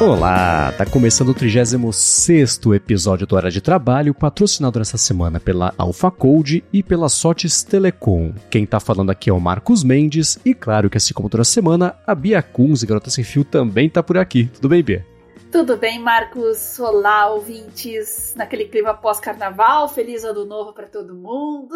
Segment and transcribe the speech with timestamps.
[0.00, 6.08] Olá, tá começando o 36 episódio do Hora de Trabalho, patrocinado essa semana pela Alpha
[6.08, 8.32] Code e pela Sotes Telecom.
[8.48, 11.96] Quem tá falando aqui é o Marcos Mendes e claro que assim como toda semana,
[12.06, 14.48] a Bia Kunz e Garota Sem Fio também tá por aqui.
[14.54, 15.04] Tudo bem, Bia?
[15.50, 16.78] Tudo bem, Marcos?
[16.78, 18.34] Olá, ouvintes.
[18.36, 21.74] Naquele clima pós-carnaval, feliz ano novo para todo mundo.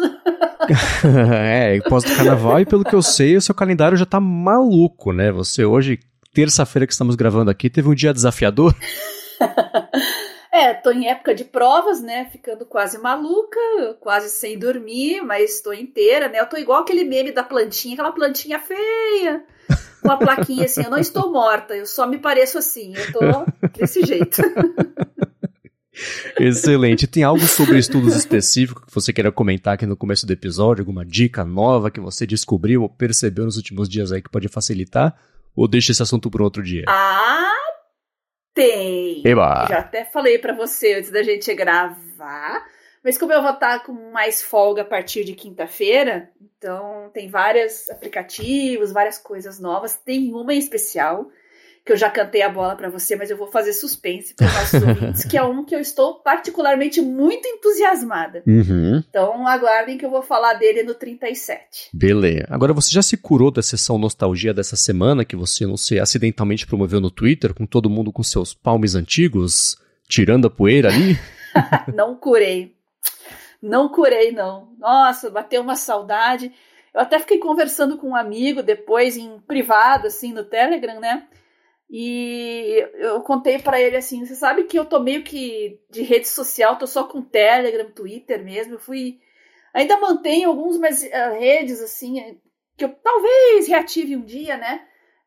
[1.27, 5.29] é, pós-carnaval e pelo que eu sei, o seu calendário já tá maluco, né?
[5.29, 5.99] Você hoje
[6.33, 8.75] terça-feira que estamos gravando aqui, teve um dia desafiador?
[10.51, 12.25] é, tô em época de provas, né?
[12.31, 13.59] Ficando quase maluca,
[13.99, 16.39] quase sem dormir, mas tô inteira, né?
[16.39, 19.43] Eu tô igual aquele meme da plantinha, aquela plantinha feia,
[20.01, 23.19] com a plaquinha assim, eu não estou morta, eu só me pareço assim, eu tô
[23.77, 24.41] desse jeito.
[26.39, 27.05] Excelente.
[27.05, 30.81] Tem algo sobre estudos específicos que você queira comentar aqui no começo do episódio?
[30.81, 35.15] Alguma dica nova que você descobriu ou percebeu nos últimos dias aí que pode facilitar?
[35.55, 36.85] Ou deixa esse assunto para outro dia?
[36.87, 37.53] Ah,
[38.53, 39.21] tem!
[39.25, 39.65] Eba.
[39.67, 42.65] Já até falei para você antes da gente gravar.
[43.03, 47.89] Mas como eu vou estar com mais folga a partir de quinta-feira, então tem vários
[47.89, 49.97] aplicativos, várias coisas novas.
[49.97, 51.29] Tem uma em especial
[51.85, 54.53] que eu já cantei a bola para você, mas eu vou fazer suspense para os
[54.53, 58.41] nossos ouvintes, que é um que eu estou particularmente muito entusiasmada.
[58.47, 59.03] Uhum.
[59.09, 61.89] Então aguardem que eu vou falar dele no 37.
[61.93, 62.47] Beleza.
[62.49, 66.65] Agora você já se curou da sessão nostalgia dessa semana que você, não sei, acidentalmente
[66.65, 71.19] promoveu no Twitter, com todo mundo com seus palmes antigos, tirando a poeira ali?
[71.93, 72.75] não curei.
[73.61, 74.69] Não curei, não.
[74.77, 76.51] Nossa, bateu uma saudade.
[76.93, 81.23] Eu até fiquei conversando com um amigo depois, em privado, assim, no Telegram, né?
[81.89, 86.27] E eu contei para ele assim: você sabe que eu tô meio que de rede
[86.27, 88.75] social, tô só com Telegram, Twitter mesmo.
[88.75, 89.19] Eu fui.
[89.73, 92.39] Ainda mantenho algumas uh, redes assim,
[92.77, 94.85] que eu talvez reative um dia, né?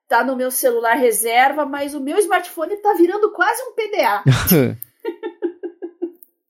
[0.08, 4.22] Tá no meu celular reserva, mas o meu smartphone tá virando quase um PDA.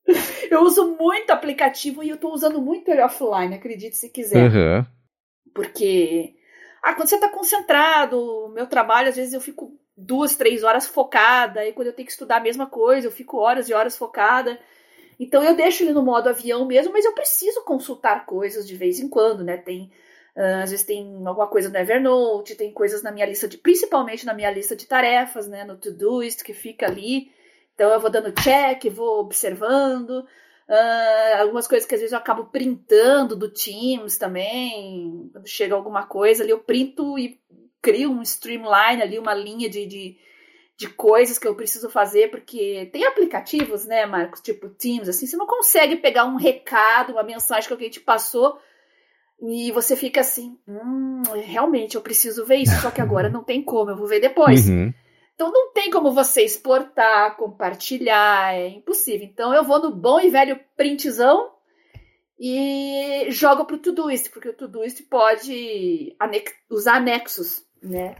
[0.50, 4.50] eu uso muito aplicativo e eu tô usando muito ele offline, acredite se quiser.
[4.50, 4.86] Uhum.
[5.54, 6.34] Porque
[6.82, 9.72] ah, quando você tá concentrado, meu trabalho, às vezes eu fico
[10.06, 13.38] duas, três horas focada, e quando eu tenho que estudar a mesma coisa, eu fico
[13.38, 14.58] horas e horas focada.
[15.18, 19.00] Então eu deixo ele no modo avião mesmo, mas eu preciso consultar coisas de vez
[19.00, 19.56] em quando, né?
[19.56, 19.90] Tem
[20.36, 24.26] uh, às vezes tem alguma coisa no Evernote, tem coisas na minha lista de, principalmente
[24.26, 25.64] na minha lista de tarefas, né?
[25.64, 27.30] No Todoist que fica ali.
[27.74, 30.26] Então eu vou dando check, vou observando.
[30.68, 35.30] Uh, algumas coisas que às vezes eu acabo printando do Teams também.
[35.32, 37.40] Quando chega alguma coisa ali, eu printo e
[37.86, 40.16] crio um streamline ali, uma linha de, de,
[40.76, 45.36] de coisas que eu preciso fazer, porque tem aplicativos, né, Marcos, tipo Teams, assim, você
[45.36, 48.58] não consegue pegar um recado, uma mensagem que alguém te passou
[49.40, 53.62] e você fica assim, hum, realmente eu preciso ver isso, só que agora não tem
[53.62, 54.68] como, eu vou ver depois.
[54.68, 54.92] Uhum.
[55.36, 59.28] Então não tem como você exportar, compartilhar, é impossível.
[59.30, 61.52] Então eu vou no bom e velho printzão
[62.40, 68.16] e jogo pro Todoist, porque o Todoist pode anex usar anexos né?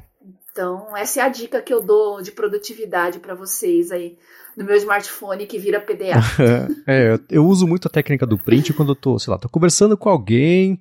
[0.51, 4.17] Então, essa é a dica que eu dou de produtividade para vocês aí
[4.57, 6.17] no meu smartphone que vira PDA.
[6.87, 9.99] é, eu, uso muito a técnica do print quando eu tô, sei lá, tô conversando
[9.99, 10.81] com alguém,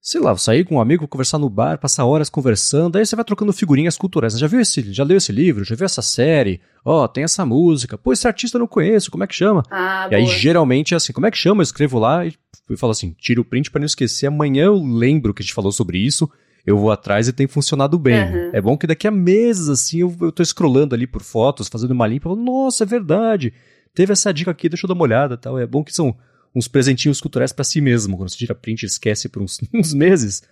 [0.00, 3.04] sei lá, vou sair com um amigo, vou conversar no bar, passar horas conversando, aí
[3.04, 4.38] você vai trocando figurinhas culturais.
[4.38, 5.64] Já viu esse, já leu esse livro?
[5.64, 6.60] Já viu essa série?
[6.84, 7.98] Ó, oh, tem essa música.
[7.98, 9.64] Pô, esse artista eu não conheço, como é que chama?
[9.72, 10.20] Ah, e boa.
[10.20, 11.62] aí geralmente é assim, como é que chama?
[11.62, 12.32] Eu escrevo lá e,
[12.76, 14.28] falo assim, tiro o print para não esquecer.
[14.28, 16.30] Amanhã eu lembro que a gente falou sobre isso
[16.66, 18.22] eu vou atrás e tem funcionado bem.
[18.22, 18.50] Uhum.
[18.52, 21.92] É bom que daqui a meses, assim, eu, eu tô scrollando ali por fotos, fazendo
[21.92, 23.52] uma limpa, falo, nossa, é verdade.
[23.94, 25.58] Teve essa dica aqui, deixa eu dar uma olhada tal.
[25.58, 26.16] É bom que são
[26.54, 28.16] uns presentinhos culturais para si mesmo.
[28.16, 30.42] Quando você tira print, esquece por uns, uns meses.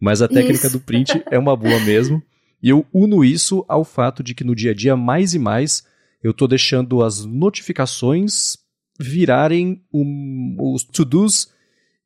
[0.00, 0.78] Mas a técnica isso.
[0.78, 2.22] do print é uma boa mesmo.
[2.62, 5.84] E eu uno isso ao fato de que no dia a dia, mais e mais,
[6.22, 8.56] eu tô deixando as notificações
[8.98, 11.50] virarem um, os to-dos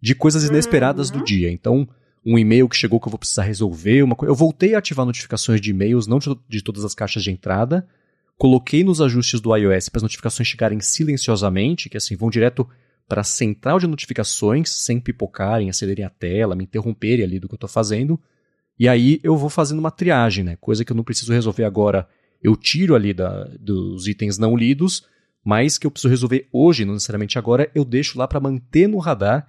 [0.00, 1.18] de coisas inesperadas uhum.
[1.18, 1.50] do dia.
[1.50, 1.88] Então,
[2.26, 4.32] um e-mail que chegou que eu vou precisar resolver, uma coisa.
[4.32, 6.18] Eu voltei a ativar notificações de e-mails, não
[6.48, 7.86] de, todas as caixas de entrada.
[8.36, 12.68] Coloquei nos ajustes do iOS para as notificações chegarem silenciosamente, que assim vão direto
[13.08, 17.54] para a central de notificações, sem pipocarem, acenderem a tela, me interromperem ali do que
[17.54, 18.20] eu estou fazendo.
[18.76, 20.56] E aí eu vou fazendo uma triagem, né?
[20.60, 22.08] Coisa que eu não preciso resolver agora,
[22.42, 25.06] eu tiro ali da, dos itens não lidos,
[25.44, 28.98] mas que eu preciso resolver hoje, não necessariamente agora, eu deixo lá para manter no
[28.98, 29.46] radar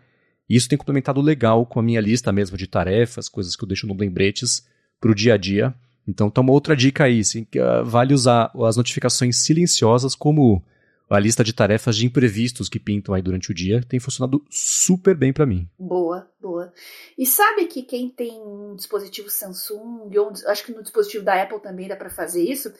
[0.49, 3.67] e isso tem complementado legal com a minha lista mesmo de tarefas, coisas que eu
[3.67, 4.65] deixo no lembretes
[4.99, 5.75] para o dia a dia.
[6.07, 10.63] Então, toma outra dica aí, assim, que, uh, vale usar as notificações silenciosas como
[11.09, 13.81] a lista de tarefas de imprevistos que pintam aí durante o dia.
[13.81, 15.67] Tem funcionado super bem para mim.
[15.77, 16.73] Boa, boa.
[17.17, 21.59] E sabe que quem tem um dispositivo Samsung, ou acho que no dispositivo da Apple
[21.59, 22.73] também dá para fazer isso,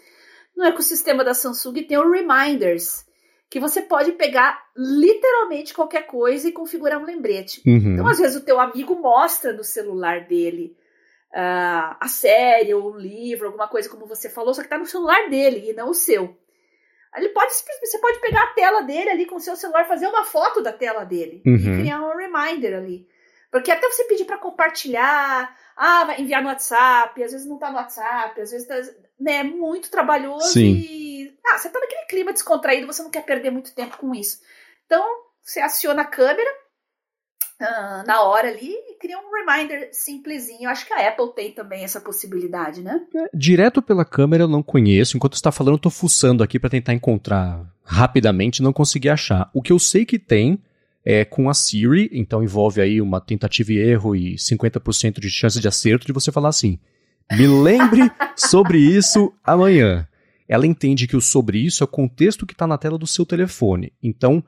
[0.56, 3.06] no ecossistema da Samsung tem o Reminders,
[3.50, 7.62] que você pode pegar literalmente qualquer coisa e configurar um lembrete.
[7.66, 7.94] Uhum.
[7.94, 10.76] Então, às vezes, o teu amigo mostra no celular dele
[11.34, 14.86] uh, a série ou um livro, alguma coisa como você falou, só que está no
[14.86, 16.36] celular dele e não o seu.
[17.16, 20.24] Ele pode, você pode pegar a tela dele ali com o seu celular, fazer uma
[20.24, 21.56] foto da tela dele uhum.
[21.56, 23.08] e criar um reminder ali.
[23.50, 27.72] Porque até você pedir para compartilhar, ah, vai enviar no WhatsApp, às vezes não tá
[27.72, 28.76] no WhatsApp, às vezes tá,
[29.20, 30.76] né, muito trabalhoso Sim.
[30.76, 34.40] e ah, você tá naquele clima descontraído, você não quer perder muito tempo com isso.
[34.86, 35.04] Então,
[35.42, 36.50] você aciona a câmera
[37.62, 40.70] uh, na hora ali e cria um reminder simplesinho.
[40.70, 43.02] Acho que a Apple tem também essa possibilidade, né?
[43.16, 45.16] É, direto pela câmera eu não conheço.
[45.16, 49.50] Enquanto você está falando, eu tô fuçando aqui para tentar encontrar rapidamente, não consegui achar.
[49.54, 50.62] O que eu sei que tem
[51.06, 55.60] é com a Siri, então envolve aí uma tentativa e erro e 50% de chance
[55.60, 56.80] de acerto de você falar assim:
[57.32, 60.08] "Me lembre sobre isso amanhã".
[60.48, 63.26] Ela entende que o sobre isso é o contexto que está na tela do seu
[63.26, 63.92] telefone.
[64.02, 64.44] Então,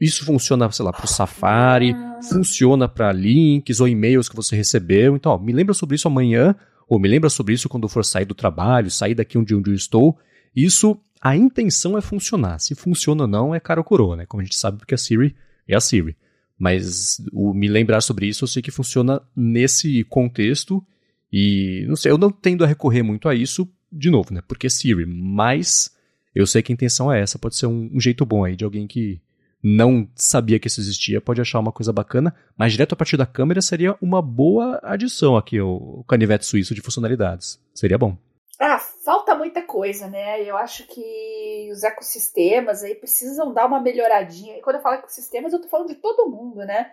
[0.00, 2.20] isso funciona, sei lá, para o Safari, ah.
[2.22, 5.14] funciona para links ou e-mails que você recebeu.
[5.14, 6.56] Então, ó, me lembra sobre isso amanhã,
[6.88, 9.74] ou me lembra sobre isso quando for sair do trabalho, sair daqui onde, onde eu
[9.74, 10.18] estou.
[10.56, 12.58] Isso, a intenção é funcionar.
[12.58, 14.26] Se funciona ou não, é cara ou coroa, né?
[14.26, 15.36] Como a gente sabe, porque a Siri
[15.68, 16.16] é a Siri.
[16.58, 20.84] Mas o me lembrar sobre isso, eu sei que funciona nesse contexto.
[21.32, 24.42] E não sei, eu não tendo a recorrer muito a isso, de novo, né?
[24.46, 25.94] Porque Siri, mas
[26.34, 27.38] eu sei que a intenção é essa.
[27.38, 29.20] Pode ser um, um jeito bom aí de alguém que
[29.62, 33.26] não sabia que isso existia, pode achar uma coisa bacana, mas direto a partir da
[33.26, 37.60] câmera seria uma boa adição aqui o canivete suíço de funcionalidades.
[37.74, 38.16] Seria bom.
[38.58, 40.42] Ah, falta muita coisa, né?
[40.42, 44.56] Eu acho que os ecossistemas aí precisam dar uma melhoradinha.
[44.56, 46.90] E quando eu falo ecossistemas, eu tô falando de todo mundo, né?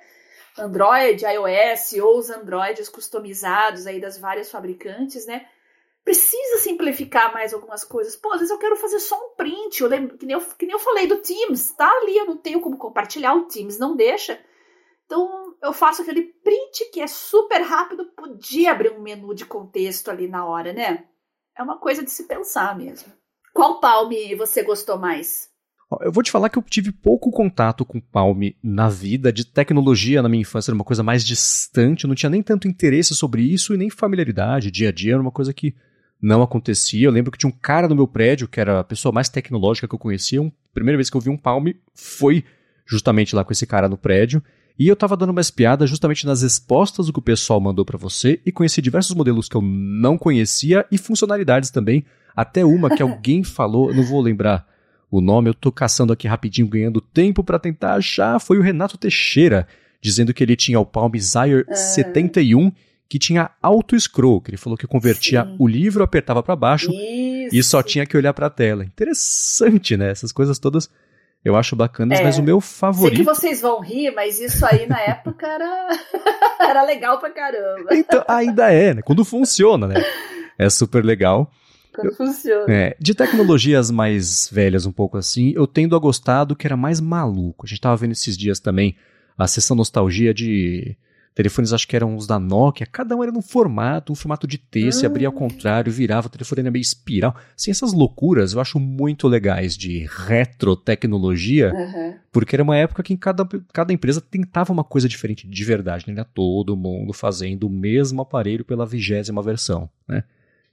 [0.58, 5.48] Android, iOS ou os Androids customizados aí das várias fabricantes, né?
[6.04, 8.16] Precisa simplificar mais algumas coisas.
[8.16, 10.66] Pô, às vezes eu quero fazer só um print, eu lembro, que, nem eu, que
[10.66, 13.96] nem eu falei do Teams, tá ali, eu não tenho como compartilhar, o Teams não
[13.96, 14.40] deixa.
[15.06, 20.10] Então eu faço aquele print que é super rápido, podia abrir um menu de contexto
[20.10, 21.08] ali na hora, né?
[21.58, 23.12] é uma coisa de se pensar mesmo.
[23.54, 25.50] Qual Palm você gostou mais?
[26.02, 30.22] Eu vou te falar que eu tive pouco contato com Palm na vida, de tecnologia
[30.22, 33.42] na minha infância era uma coisa mais distante, eu não tinha nem tanto interesse sobre
[33.42, 35.74] isso e nem familiaridade, dia a dia era uma coisa que
[36.22, 37.08] não acontecia.
[37.08, 39.88] Eu lembro que tinha um cara no meu prédio, que era a pessoa mais tecnológica
[39.88, 42.44] que eu conhecia, a primeira vez que eu vi um Palm foi
[42.86, 44.44] justamente lá com esse cara no prédio,
[44.78, 47.98] e eu tava dando uma espiada justamente nas respostas do que o pessoal mandou para
[47.98, 52.06] você e conheci diversos modelos que eu não conhecia e funcionalidades também.
[52.36, 54.68] Até uma que alguém falou, não vou lembrar
[55.10, 58.40] o nome, eu tô caçando aqui rapidinho, ganhando tempo para tentar achar.
[58.40, 59.68] Foi o Renato Teixeira,
[60.02, 61.76] dizendo que ele tinha o Palm Desire uh.
[61.76, 62.72] 71,
[63.08, 65.56] que tinha auto-scroll, que ele falou que convertia Sim.
[65.60, 67.56] o livro, apertava para baixo Isso.
[67.56, 68.84] e só tinha que olhar para a tela.
[68.84, 70.12] Interessante, né?
[70.12, 70.90] Essas coisas todas
[71.48, 72.24] eu acho bacanas, é.
[72.24, 73.16] mas o meu favorito.
[73.16, 75.90] Sei que vocês vão rir, mas isso aí na época era,
[76.60, 77.96] era legal pra caramba.
[77.96, 79.02] Então, ainda é, né?
[79.02, 80.04] Quando funciona, né?
[80.58, 81.50] É super legal.
[82.02, 82.66] Quando funciona.
[82.72, 86.78] É, de tecnologias mais velhas, um pouco assim, eu tendo a gostar do que era
[86.78, 87.66] mais maluco.
[87.66, 88.96] A gente tava vendo esses dias também
[89.38, 90.98] a sessão nostalgia de
[91.38, 94.58] telefones acho que eram os da Nokia, cada um era num formato, um formato de
[94.58, 95.38] T, se abria ao ah.
[95.38, 97.36] contrário, virava, o telefone era meio espiral.
[97.56, 102.16] Assim, essas loucuras eu acho muito legais de retrotecnologia, uhum.
[102.32, 106.14] porque era uma época que cada, cada empresa tentava uma coisa diferente de verdade, né?
[106.14, 110.24] Era todo mundo fazendo o mesmo aparelho pela vigésima versão, né?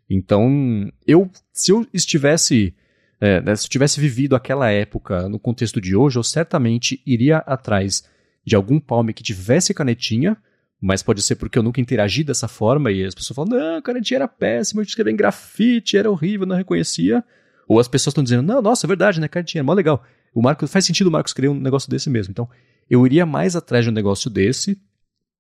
[0.09, 2.75] Então, eu, se eu estivesse,
[3.21, 7.39] é, né, se eu tivesse vivido aquela época no contexto de hoje, eu certamente iria
[7.39, 8.05] atrás
[8.45, 10.37] de algum palme que tivesse canetinha,
[10.81, 13.83] mas pode ser porque eu nunca interagi dessa forma e as pessoas falam, não, a
[13.83, 17.25] canetinha era péssima, eu escrevi em grafite, era horrível, não reconhecia.
[17.67, 20.05] Ou as pessoas estão dizendo, não, nossa, é verdade, né, canetinha, é mó legal.
[20.35, 22.33] O Marco, faz sentido o Marcos criar um negócio desse mesmo.
[22.33, 22.49] Então,
[22.91, 24.79] eu iria mais atrás de um negócio desse,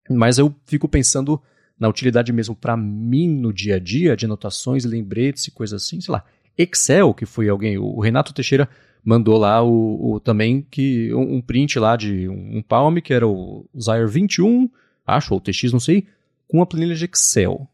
[0.09, 1.40] mas eu fico pensando
[1.78, 6.00] na utilidade mesmo para mim no dia a dia, de anotações, lembretes e coisas assim,
[6.00, 6.25] sei lá.
[6.57, 8.69] Excel, que foi alguém, o Renato Teixeira
[9.04, 13.12] mandou lá o, o também que um, um, print lá de um, um Palm, que
[13.12, 14.71] era o Zaire 21,
[15.07, 16.07] acho, ou TX, não sei,
[16.49, 17.69] com uma planilha de Excel.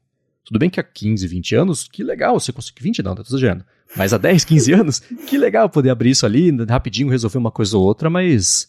[0.44, 2.82] Tudo bem que há 15, 20 anos, que legal você conseguir.
[2.82, 3.64] 20 não, tá exagerando.
[3.96, 7.76] Mas há 10, 15 anos, que legal poder abrir isso ali, rapidinho resolver uma coisa
[7.76, 8.68] ou outra, mas.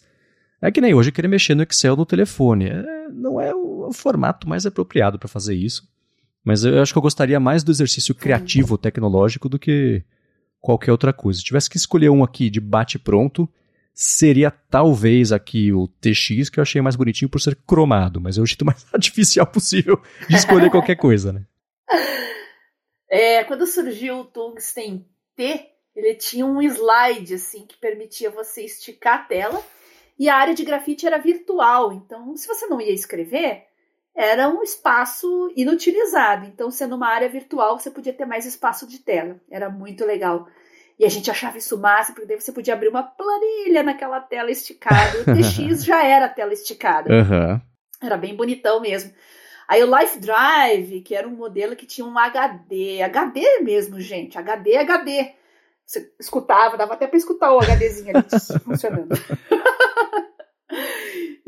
[0.60, 2.66] É que nem hoje querer mexer no Excel no telefone.
[2.66, 5.88] É, não é o, o, formato mais apropriado para fazer isso.
[6.44, 10.04] Mas eu acho que eu gostaria mais do exercício criativo tecnológico do que
[10.60, 11.38] qualquer outra coisa.
[11.38, 13.48] Se tivesse que escolher um aqui de bate-pronto,
[13.94, 18.40] seria talvez aqui o TX, que eu achei mais bonitinho por ser cromado, mas é
[18.40, 21.44] o jeito mais artificial possível de escolher qualquer coisa, né?
[23.08, 29.20] É, quando surgiu o Tungsten T, ele tinha um slide assim que permitia você esticar
[29.20, 29.62] a tela
[30.18, 31.92] e a área de grafite era virtual.
[31.92, 33.64] Então, se você não ia escrever,
[34.14, 36.46] era um espaço inutilizado.
[36.46, 39.40] Então, sendo uma área virtual, você podia ter mais espaço de tela.
[39.50, 40.46] Era muito legal.
[40.98, 44.50] E a gente achava isso massa, porque daí você podia abrir uma planilha naquela tela
[44.50, 45.20] esticada.
[45.20, 47.12] O TX já era tela esticada.
[47.12, 47.60] Uhum.
[48.02, 49.12] Era bem bonitão mesmo.
[49.66, 54.36] Aí o Life Drive, que era um modelo que tinha um HD, HD mesmo, gente,
[54.36, 55.32] HD, HD.
[55.86, 58.24] Você escutava, dava até para escutar o HDzinho ali
[58.64, 59.08] funcionando.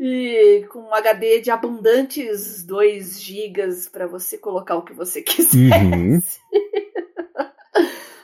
[0.07, 5.65] e com um HD de abundantes 2 gigas para você colocar o que você quisesse.
[5.73, 6.21] Uhum.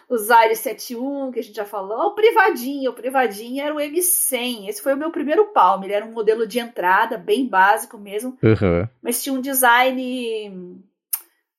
[0.07, 4.67] o Zaire 71, que a gente já falou, o privadinho, o privadinho era o M100.
[4.69, 8.37] Esse foi o meu primeiro Palm, ele era um modelo de entrada, bem básico mesmo,
[8.43, 8.87] uhum.
[9.01, 10.49] mas tinha um design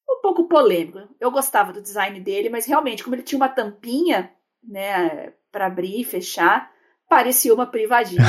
[0.09, 1.00] um pouco polêmico.
[1.19, 4.31] Eu gostava do design dele, mas realmente, como ele tinha uma tampinha,
[4.62, 6.72] né, para abrir e fechar,
[7.12, 8.23] parecia uma privadinha.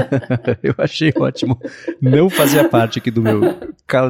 [0.64, 1.60] eu achei ótimo.
[2.00, 3.42] Não fazia parte aqui do meu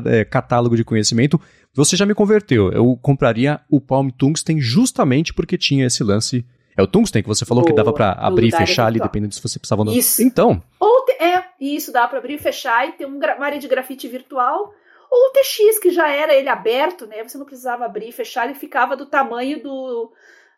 [0.07, 1.41] é, catálogo de conhecimento.
[1.75, 2.71] Você já me converteu.
[2.71, 6.47] Eu compraria o Palm Tungsten justamente porque tinha esse lance.
[6.77, 9.35] É o Tungsten que você falou Boa, que dava para abrir e fechar ali, dependendo
[9.35, 9.85] se você precisava.
[9.85, 9.93] No...
[9.93, 10.23] Isso.
[10.23, 10.63] Então.
[10.79, 11.13] Ou te...
[11.21, 14.73] é, isso dá para abrir e fechar e ter um, uma área de grafite virtual.
[15.11, 17.25] Ou o TX, que já era ele aberto, né?
[17.25, 20.13] Você não precisava abrir e fechar, ele ficava do tamanho do,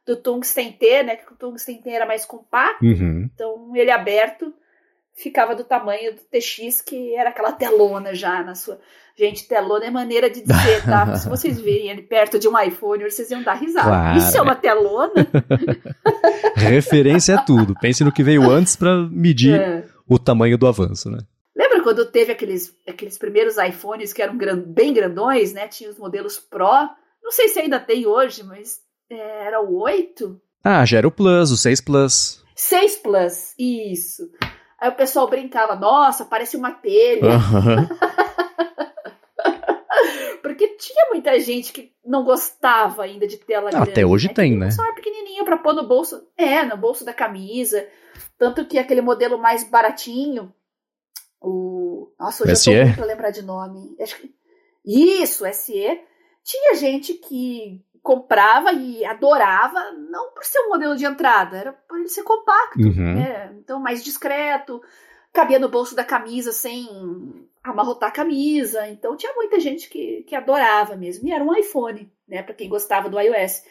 [0.07, 1.17] do Tungsten T, né?
[1.17, 2.85] Que o Tungsten T era mais compacto.
[2.85, 3.29] Uhum.
[3.33, 4.53] Então, ele aberto
[5.15, 8.79] ficava do tamanho do TX, que era aquela telona já na sua.
[9.17, 11.15] Gente, telona é maneira de dizer, tá?
[11.17, 13.87] Se vocês virem ele perto de um iPhone, vocês iam dar risada.
[13.87, 14.19] Claro.
[14.19, 15.13] Isso é uma telona?
[16.57, 17.75] Referência é tudo.
[17.81, 19.85] Pense no que veio antes para medir é.
[20.09, 21.19] o tamanho do avanço, né?
[21.57, 25.69] Lembra quando teve aqueles, aqueles primeiros iPhones que eram gran, bem grandões, né?
[25.69, 26.89] Tinha os modelos Pro.
[27.23, 28.81] Não sei se ainda tem hoje, mas
[29.11, 30.41] era o 8?
[30.63, 32.45] Ah, já era o Plus, o 6 Plus.
[32.55, 34.31] 6 Plus, isso.
[34.81, 37.33] Aí o pessoal brincava, nossa, parece uma telha.
[37.33, 37.89] Uhum.
[40.43, 43.91] Porque tinha muita gente que não gostava ainda de tela grande.
[43.91, 44.35] Até hoje né?
[44.35, 44.71] tem, né?
[44.71, 46.27] Só pequenininho para pôr no bolso.
[46.37, 47.87] É, no bolso da camisa.
[48.39, 50.53] Tanto que aquele modelo mais baratinho,
[51.41, 52.13] o...
[52.19, 52.73] Nossa, hoje SE?
[52.73, 53.97] eu tô pra lembrar de nome.
[54.85, 56.01] Isso, SE.
[56.43, 61.99] Tinha gente que comprava e adorava, não por ser um modelo de entrada, era por
[61.99, 63.15] ele ser compacto, uhum.
[63.15, 63.51] né?
[63.59, 64.83] então mais discreto,
[65.33, 66.87] cabia no bolso da camisa sem
[67.63, 72.13] amarrotar a camisa, então tinha muita gente que, que adorava mesmo, e era um iPhone,
[72.29, 73.65] né, para quem gostava do iOS.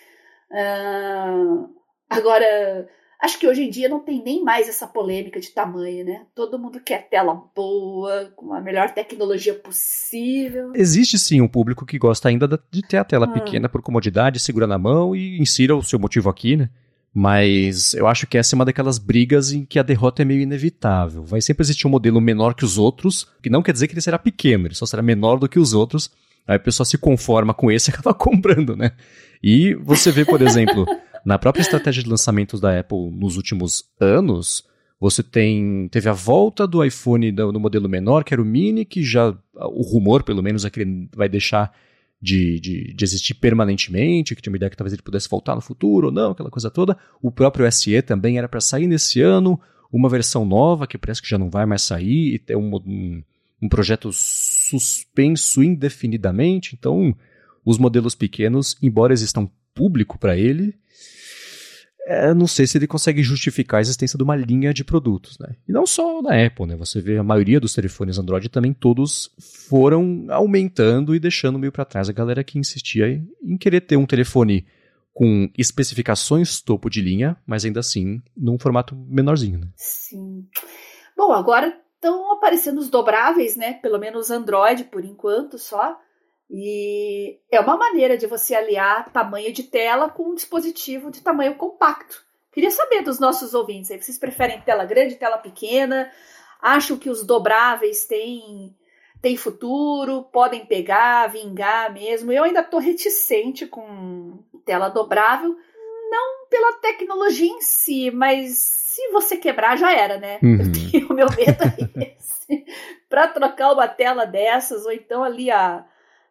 [0.50, 1.70] Uh,
[2.10, 2.90] agora,
[3.24, 6.24] Acho que hoje em dia não tem nem mais essa polêmica de tamanho, né?
[6.36, 10.74] Todo mundo quer tela boa, com a melhor tecnologia possível.
[10.76, 13.30] Existe sim um público que gosta ainda de ter a tela ah.
[13.32, 16.70] pequena por comodidade, segura na mão e insira o seu motivo aqui, né?
[17.14, 20.42] Mas eu acho que essa é uma daquelas brigas em que a derrota é meio
[20.42, 21.24] inevitável.
[21.24, 24.02] Vai sempre existir um modelo menor que os outros, que não quer dizer que ele
[24.02, 26.12] será pequeno, ele só será menor do que os outros.
[26.46, 28.92] Aí a pessoa se conforma com esse e acaba comprando, né?
[29.42, 30.86] E você vê, por exemplo,
[31.26, 34.66] na própria estratégia de lançamentos da Apple nos últimos anos,
[35.00, 39.04] você tem teve a volta do iPhone no modelo menor, que era o mini, que
[39.04, 41.74] já o rumor, pelo menos, é que ele vai deixar
[42.22, 45.62] de, de, de, existir permanentemente, que tinha uma ideia que talvez ele pudesse voltar no
[45.62, 46.98] futuro ou não, aquela coisa toda.
[47.22, 49.60] O próprio SE também era para sair nesse ano,
[49.92, 53.22] uma versão nova que parece que já não vai mais sair, e ter um, um,
[53.62, 56.78] um projeto suspenso indefinidamente.
[56.80, 57.14] Então,
[57.66, 60.76] os modelos pequenos, embora existam público para ele,
[62.06, 65.56] é, não sei se ele consegue justificar a existência de uma linha de produtos, né?
[65.68, 66.76] E não só na Apple, né?
[66.76, 69.32] Você vê a maioria dos telefones Android também todos
[69.70, 73.08] foram aumentando e deixando meio para trás a galera que insistia
[73.42, 74.66] em querer ter um telefone
[75.14, 79.68] com especificações topo de linha, mas ainda assim num formato menorzinho, né?
[79.76, 80.46] Sim.
[81.16, 83.74] Bom, agora estão aparecendo os dobráveis, né?
[83.76, 85.98] Pelo menos Android por enquanto só.
[86.56, 91.56] E é uma maneira de você aliar tamanho de tela com um dispositivo de tamanho
[91.56, 92.24] compacto.
[92.52, 96.12] Queria saber dos nossos ouvintes aí, vocês preferem tela grande, tela pequena?
[96.62, 98.78] Acham que os dobráveis têm,
[99.20, 102.32] têm futuro, podem pegar, vingar mesmo?
[102.32, 105.58] Eu ainda estou reticente com tela dobrável,
[106.12, 110.38] não pela tecnologia em si, mas se você quebrar já era, né?
[110.44, 110.60] Uhum.
[110.60, 112.64] Eu tenho o meu medo é esse.
[113.10, 115.84] Para trocar uma tela dessas, ou então ali a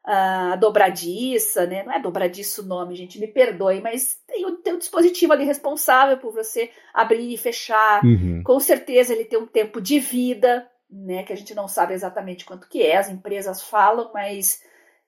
[0.04, 1.84] a dobradiça, né?
[1.84, 5.44] Não é dobradiço o nome, gente, me perdoe, mas tem o, tem o dispositivo ali
[5.44, 8.04] responsável por você abrir e fechar.
[8.04, 8.42] Uhum.
[8.44, 11.22] Com certeza ele tem um tempo de vida, né?
[11.22, 14.60] Que a gente não sabe exatamente quanto que é, as empresas falam, mas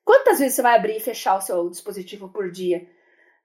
[0.05, 2.87] quantas vezes você vai abrir e fechar o seu dispositivo por dia?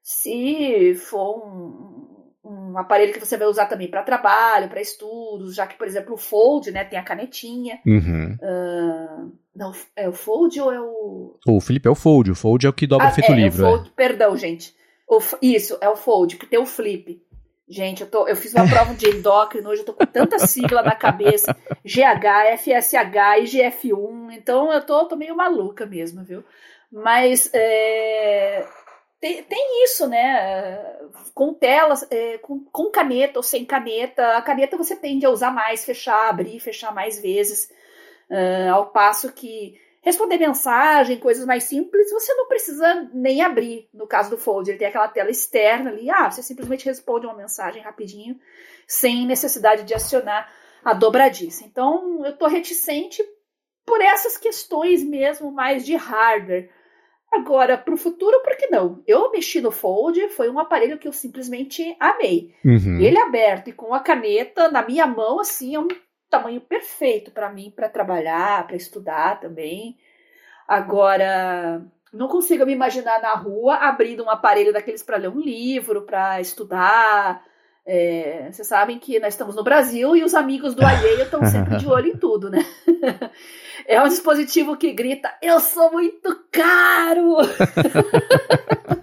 [0.02, 5.54] Se for um, um um aparelho que você vai usar também para trabalho, para estudos,
[5.54, 7.80] já que, por exemplo, o Fold, né, tem a canetinha.
[7.86, 8.36] Uhum.
[8.40, 11.36] Uh, não, é o Fold ou é o.
[11.46, 12.30] O Felipe é o Fold.
[12.30, 13.64] O Fold é o que dobra ah, feito é, livro.
[13.64, 13.92] É o Fold, é.
[13.94, 14.74] Perdão, gente.
[15.08, 17.20] O, isso, é o Fold, que tem o Flip.
[17.68, 20.82] Gente, eu, tô, eu fiz uma prova de endócrino, hoje eu tô com tanta sigla
[20.82, 21.56] na cabeça.
[21.84, 24.32] GH, FSH, IGF-1.
[24.32, 26.44] Então eu tô, tô meio maluca mesmo, viu?
[26.90, 28.66] Mas é,
[29.20, 30.78] tem, tem isso, né?
[31.34, 34.36] Com telas, é, com, com caneta ou sem caneta.
[34.36, 37.68] A caneta você tende a usar mais, fechar, abrir, fechar mais vezes.
[38.30, 43.88] Uh, ao passo que responder mensagem, coisas mais simples, você não precisa nem abrir.
[43.92, 46.08] No caso do Fold, ele tem aquela tela externa ali.
[46.10, 48.38] Ah, você simplesmente responde uma mensagem rapidinho,
[48.86, 50.50] sem necessidade de acionar
[50.84, 51.64] a dobradiça.
[51.64, 53.22] Então, eu estou reticente
[53.84, 56.70] por essas questões mesmo mais de hardware.
[57.32, 59.02] Agora, para o futuro, por que não?
[59.06, 62.54] Eu mexi no Fold, foi um aparelho que eu simplesmente amei.
[62.64, 62.98] Uhum.
[63.00, 65.86] Ele aberto e com a caneta na minha mão, assim, é um
[66.30, 69.98] tamanho perfeito para mim, para trabalhar, para estudar também.
[70.66, 71.82] Agora,
[72.12, 76.40] não consigo me imaginar na rua abrindo um aparelho daqueles para ler um livro, para
[76.40, 77.42] estudar.
[77.84, 81.76] É, vocês sabem que nós estamos no Brasil e os amigos do alheio estão sempre
[81.78, 82.64] de olho em tudo, né?
[83.86, 87.38] É um dispositivo que grita: Eu sou muito caro!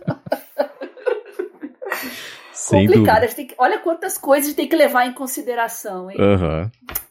[3.36, 6.17] Tem que, olha quantas coisas a gente tem que levar em consideração, hein?
[6.19, 6.69] Uhum.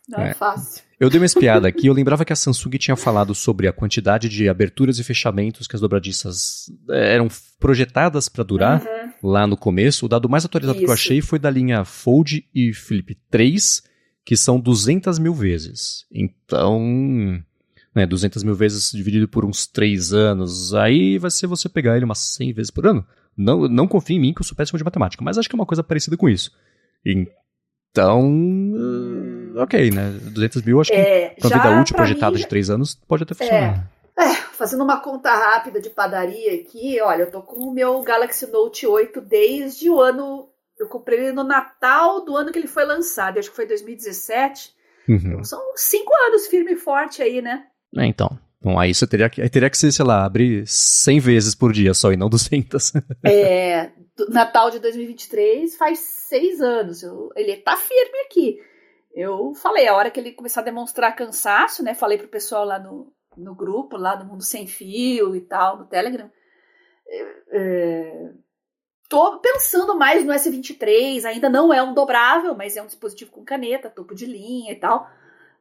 [0.09, 0.31] Não é.
[0.31, 0.35] é.
[0.35, 0.85] fácil.
[0.99, 4.31] Eu dei uma espiada aqui, eu lembrava que a Samsung tinha falado sobre a quantidade
[4.31, 7.29] de aberturas e fechamentos que as dobradiças eh, eram
[7.61, 9.31] projetadas para durar uhum.
[9.31, 10.07] lá no começo.
[10.07, 10.87] O dado mais atualizado Isso.
[10.87, 13.83] que eu achei foi da linha Fold e Flip 3,
[14.25, 16.07] que são 200 mil vezes.
[16.11, 16.81] Então,
[17.95, 22.07] né, 200 mil vezes dividido por uns 3 anos, aí vai ser você pegar ele
[22.07, 23.07] umas 100 vezes por ano.
[23.37, 25.59] Não, não confie em mim que eu sou péssimo de matemática, mas acho que é
[25.59, 26.51] uma coisa parecida com isso.
[27.05, 29.55] Então, hum.
[29.57, 30.11] ok, né?
[30.23, 33.35] 200 mil, acho que é, pra vida útil projetada mim, de 3 anos, pode até
[33.35, 33.91] funcionar.
[34.19, 38.03] É, é, fazendo uma conta rápida de padaria aqui, olha, eu tô com o meu
[38.03, 40.49] Galaxy Note 8 desde o ano.
[40.79, 44.75] Eu comprei ele no Natal do ano que ele foi lançado, acho que foi 2017.
[45.09, 45.17] Uhum.
[45.17, 47.67] Então são 5 anos firme e forte aí, né?
[47.97, 48.39] É, então.
[48.61, 51.73] Bom, aí você teria que, aí teria que ser, sei lá, abrir 100 vezes por
[51.73, 52.93] dia só e não 200.
[53.25, 53.93] é,
[54.29, 57.03] Natal de 2023 faz seis anos.
[57.03, 58.59] Eu, ele tá firme aqui.
[59.15, 61.95] Eu falei, a hora que ele começar a demonstrar cansaço, né?
[61.95, 65.87] Falei pro pessoal lá no, no grupo, lá do Mundo Sem Fio e tal, no
[65.87, 66.31] Telegram.
[67.09, 68.31] É, é
[69.09, 73.45] tô pensando mais no S23, ainda não é um dobrável, mas é um dispositivo com
[73.45, 75.09] caneta, topo de linha e tal.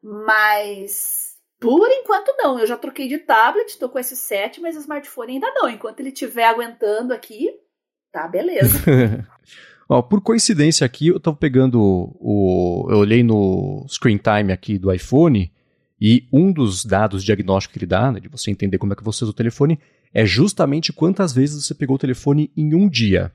[0.02, 5.34] Mas por enquanto não, eu já troquei de tablet, tô com esse 7, mas smartphone
[5.34, 5.70] ainda não.
[5.70, 7.50] Enquanto ele estiver aguentando aqui,
[8.12, 8.80] tá beleza.
[9.88, 12.88] Ó, por coincidência aqui, eu tava pegando o.
[12.89, 15.52] Eu olhei no screen time aqui do iPhone
[16.02, 19.04] e um dos dados diagnósticos que ele dá, né, de você entender como é que
[19.04, 19.80] você usa o telefone,
[20.13, 23.32] é justamente quantas vezes você pegou o telefone em um dia.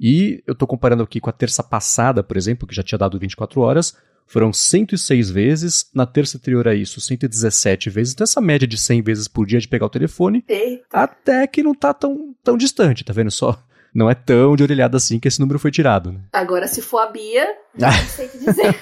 [0.00, 3.18] E eu tô comparando aqui com a terça passada, por exemplo, que já tinha dado
[3.18, 3.96] 24 horas,
[4.28, 8.12] foram 106 vezes, na terça anterior a isso, 117 vezes.
[8.12, 10.84] Então, essa média de 100 vezes por dia de pegar o telefone, Eita.
[10.92, 13.60] até que não tá tão, tão distante, tá vendo só?
[13.94, 16.12] Não é tão de orelhada assim que esse número foi tirado.
[16.12, 16.20] Né?
[16.32, 18.74] Agora, se for a Bia, não sei o que dizer.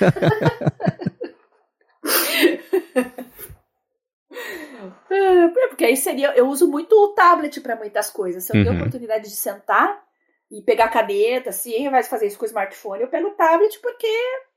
[5.09, 6.37] É, porque aí seria.
[6.37, 8.44] Eu uso muito o tablet para muitas coisas.
[8.44, 8.64] Se eu uhum.
[8.64, 10.02] tenho a oportunidade de sentar
[10.50, 13.78] e pegar a caneta, assim, vai fazer isso com o smartphone, eu pego o tablet
[13.80, 14.06] porque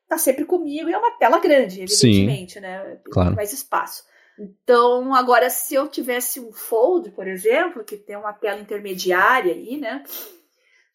[0.10, 2.98] tá sempre comigo e é uma tela grande, evidentemente, Sim, né?
[3.04, 3.36] Tem claro.
[3.36, 4.04] mais espaço.
[4.40, 9.78] Então, agora, se eu tivesse um Fold, por exemplo, que tem uma tela intermediária aí,
[9.78, 10.04] né?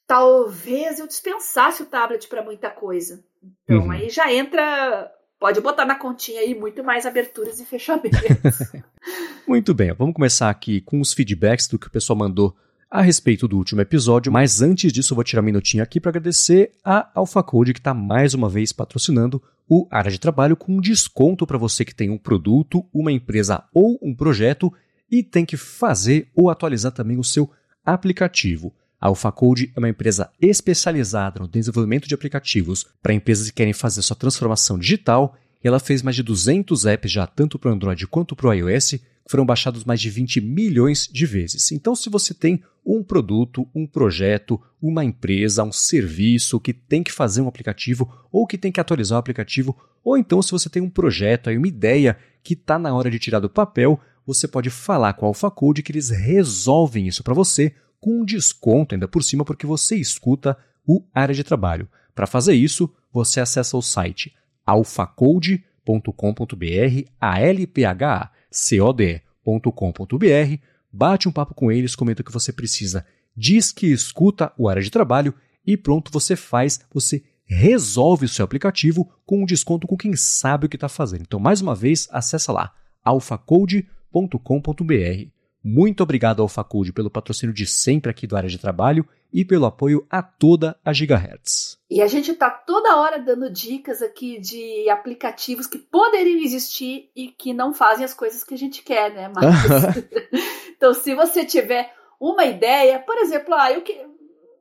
[0.06, 3.22] Talvez eu dispensasse o tablet para muita coisa.
[3.62, 3.90] Então, uhum.
[3.92, 5.10] aí já entra.
[5.38, 8.18] Pode botar na continha aí muito mais aberturas e fechamentos.
[9.46, 12.56] muito bem, vamos começar aqui com os feedbacks do que o pessoal mandou
[12.94, 16.70] a respeito do último episódio, mas antes disso vou tirar um minutinho aqui para agradecer
[16.84, 21.44] a AlphaCode que está mais uma vez patrocinando o Área de Trabalho com um desconto
[21.44, 24.72] para você que tem um produto, uma empresa ou um projeto
[25.10, 27.50] e tem que fazer ou atualizar também o seu
[27.84, 28.72] aplicativo.
[29.00, 34.02] A AlphaCode é uma empresa especializada no desenvolvimento de aplicativos para empresas que querem fazer
[34.02, 38.36] sua transformação digital ela fez mais de 200 apps já tanto para o Android quanto
[38.36, 41.72] para o iOS foram baixados mais de 20 milhões de vezes.
[41.72, 47.12] Então, se você tem um produto, um projeto, uma empresa, um serviço que tem que
[47.12, 50.82] fazer um aplicativo ou que tem que atualizar o aplicativo, ou então se você tem
[50.82, 54.68] um projeto, aí uma ideia que está na hora de tirar do papel, você pode
[54.68, 59.22] falar com a AlphaCode que eles resolvem isso para você com um desconto ainda por
[59.22, 60.56] cima porque você escuta
[60.86, 61.88] o área de trabalho.
[62.14, 64.34] Para fazer isso, você acessa o site
[64.66, 68.43] alphacode.com.br, a l p h c
[68.80, 70.62] o d.com.br,
[70.92, 73.04] bate um papo com eles, comenta o que você precisa,
[73.36, 75.34] diz que escuta o área de trabalho
[75.66, 80.66] e pronto, você faz, você resolve o seu aplicativo com um desconto com quem sabe
[80.66, 81.22] o que está fazendo.
[81.22, 82.72] Então, mais uma vez, acessa lá
[83.04, 85.33] alphacode.com.br.
[85.64, 89.64] Muito obrigado ao Facode pelo patrocínio de sempre aqui do área de trabalho e pelo
[89.64, 91.78] apoio a toda a Gigahertz.
[91.90, 97.28] E a gente está toda hora dando dicas aqui de aplicativos que poderiam existir e
[97.28, 99.32] que não fazem as coisas que a gente quer, né?
[99.34, 99.42] Mas...
[100.76, 103.92] então, se você tiver uma ideia, por exemplo, ah, eu, que...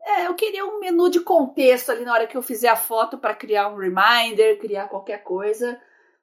[0.05, 3.17] é, eu queria um menu de contexto ali na hora que eu fizer a foto
[3.17, 5.77] para criar um reminder, criar qualquer coisa.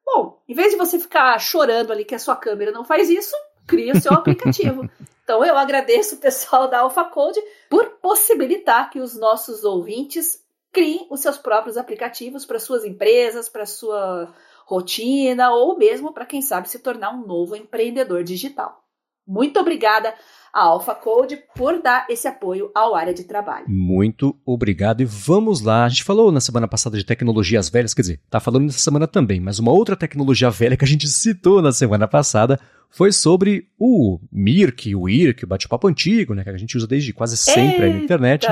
[0.06, 3.36] Bom, em vez de você ficar chorando ali que a sua câmera não faz isso,
[3.66, 4.88] cria o seu aplicativo.
[5.22, 11.20] Então eu agradeço o pessoal da AlphaCode por possibilitar que os nossos ouvintes criem os
[11.20, 14.34] seus próprios aplicativos para suas empresas, para sua
[14.66, 18.84] rotina ou mesmo para quem sabe se tornar um novo empreendedor digital.
[19.26, 20.14] Muito obrigada
[20.52, 23.64] a Alpha Code por dar esse apoio ao área de trabalho.
[23.68, 25.84] Muito obrigado e vamos lá.
[25.84, 29.06] A gente falou na semana passada de tecnologias velhas, quer dizer, tá falando nessa semana
[29.06, 32.58] também, mas uma outra tecnologia velha que a gente citou na semana passada
[32.90, 37.12] foi sobre o Mirk, o IRC, o bate-papo antigo, né, que a gente usa desde
[37.12, 38.48] quase sempre aí na internet.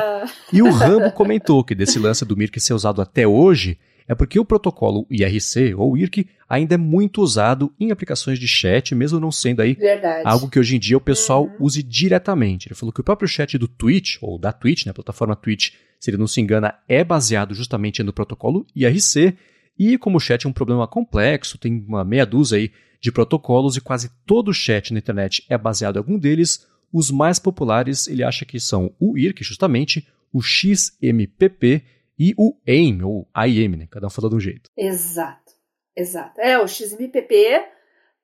[0.52, 4.40] E o Rambo comentou que desse lance do Mirk ser usado até hoje é porque
[4.40, 9.30] o protocolo IRC ou IRC ainda é muito usado em aplicações de chat, mesmo não
[9.30, 10.22] sendo aí Verdade.
[10.24, 11.56] algo que hoje em dia o pessoal uhum.
[11.60, 12.68] use diretamente.
[12.68, 15.74] Ele falou que o próprio chat do Twitch, ou da Twitch, né, a plataforma Twitch,
[16.00, 19.36] se ele não se engana, é baseado justamente no protocolo IRC,
[19.78, 23.76] e como o chat é um problema complexo, tem uma meia dúzia aí de protocolos
[23.76, 28.24] e quase todo chat na internet é baseado em algum deles, os mais populares ele
[28.24, 31.84] acha que são o IRC, justamente, o XMPP
[32.18, 33.87] e o AIM, ou AIM, né?
[33.90, 34.70] Cada um fala de um jeito.
[34.76, 35.52] Exato,
[35.94, 36.40] exato.
[36.40, 37.64] É, o XMPP,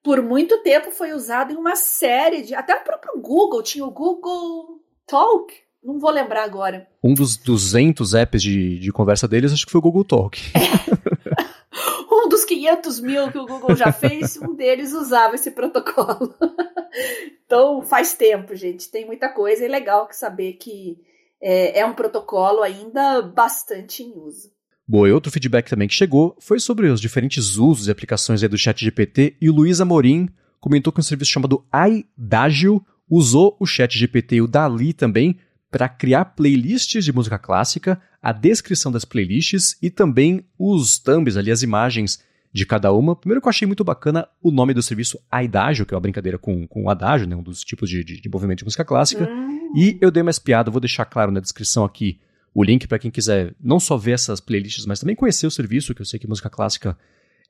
[0.03, 2.55] por muito tempo, foi usado em uma série de.
[2.55, 5.55] Até o próprio Google tinha o Google Talk.
[5.83, 6.89] Não vou lembrar agora.
[7.03, 10.41] Um dos 200 apps de, de conversa deles, acho que foi o Google Talk.
[10.55, 11.45] É.
[12.11, 16.35] um dos 500 mil que o Google já fez, um deles usava esse protocolo.
[17.45, 18.91] então, faz tempo, gente.
[18.91, 19.65] Tem muita coisa.
[19.65, 20.99] É legal saber que
[21.45, 24.51] é, é um protocolo ainda bastante em uso.
[24.89, 28.57] Boa, e outro feedback também que chegou foi sobre os diferentes usos e aplicações do
[28.57, 30.29] chat GPT e o Luiz Amorim
[30.59, 35.39] comentou que um serviço chamado iDagio usou o chat GPT e o Dali também
[35.71, 41.51] para criar playlists de música clássica, a descrição das playlists e também os thumbs ali,
[41.51, 42.23] as imagens
[42.55, 43.17] de cada uma.
[43.17, 46.39] Primeiro que eu achei muito bacana o nome do serviço iDagio, que é uma brincadeira
[46.39, 49.29] com, com o adágio, né, um dos tipos de, de, de movimento de música clássica.
[49.29, 49.73] Hum.
[49.77, 52.21] E eu dei uma espiada, vou deixar claro na descrição aqui
[52.55, 55.93] o link para quem quiser não só ver essas playlists, mas também conhecer o serviço,
[55.93, 56.97] que eu sei que música clássica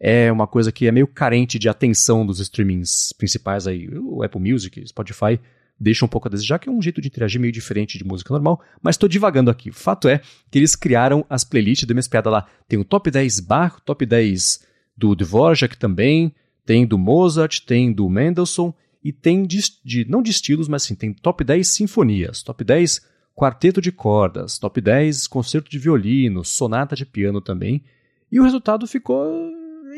[0.01, 4.41] é uma coisa que é meio carente de atenção dos streamings principais aí, o Apple
[4.41, 5.39] Music, Spotify,
[5.79, 8.33] deixa um pouco a desejar, que é um jeito de interagir meio diferente de música
[8.33, 9.69] normal, mas estou divagando aqui.
[9.69, 13.11] O fato é que eles criaram as playlists, dei uma espiada lá, tem o top
[13.11, 19.45] 10 Bach, top 10 do Dvorak também, tem do Mozart, tem do Mendelssohn, e tem
[19.45, 23.03] de, de, não de estilos, mas sim, tem top 10 sinfonias, top 10
[23.35, 27.85] quarteto de cordas, top 10 concerto de violino, sonata de piano também.
[28.31, 29.29] E o resultado ficou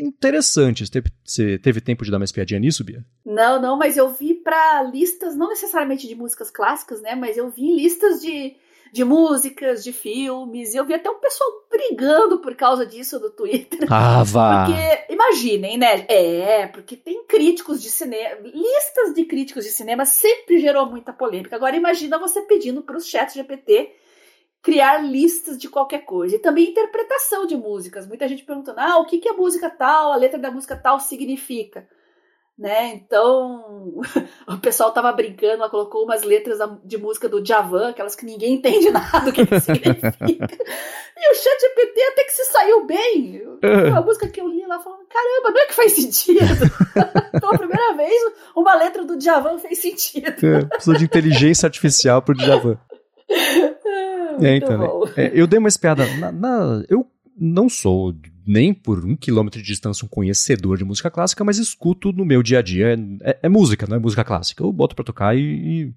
[0.01, 0.85] interessante.
[0.85, 3.05] Você teve, você teve tempo de dar uma espiadinha nisso, Bia?
[3.25, 7.15] Não, não, mas eu vi para listas, não necessariamente de músicas clássicas, né?
[7.15, 8.57] Mas eu vi listas de
[8.93, 10.75] de músicas, de filmes.
[10.75, 13.87] E eu vi até um pessoal brigando por causa disso no Twitter.
[13.91, 14.67] Ah, vá!
[14.67, 16.07] Porque, imaginem, né?
[16.09, 18.41] É, porque tem críticos de cinema.
[18.43, 21.57] Listas de críticos de cinema sempre gerou muita polêmica.
[21.57, 23.93] Agora, imagina você pedindo para os chats GPT
[24.63, 26.37] criar listas de qualquer coisa.
[26.37, 28.07] E também interpretação de músicas.
[28.07, 30.99] Muita gente perguntando: ah, o que, que a música tal, a letra da música tal
[30.99, 31.89] significa?
[32.59, 32.95] Né?
[32.95, 34.01] Então,
[34.49, 38.55] o pessoal tava brincando, ela colocou umas letras de música do Javan, aquelas que ninguém
[38.55, 40.15] entende nada do que significa.
[40.23, 43.43] e o chat GPT até que se saiu bem.
[43.95, 46.41] A música que eu li lá falando, caramba, não é que faz sentido.
[47.35, 50.47] então, a primeira vez, uma letra do Javan fez sentido.
[50.47, 52.79] É, precisa de inteligência artificial pro Javan.
[53.29, 57.07] É, é então, é, eu dei uma espiada na, na, eu
[57.39, 58.15] não sou
[58.47, 62.43] nem por um quilômetro de distância um conhecedor de música clássica, mas escuto no meu
[62.43, 62.97] dia a dia.
[63.21, 64.63] É, é, música, não é música clássica.
[64.63, 65.93] Eu boto para tocar e, e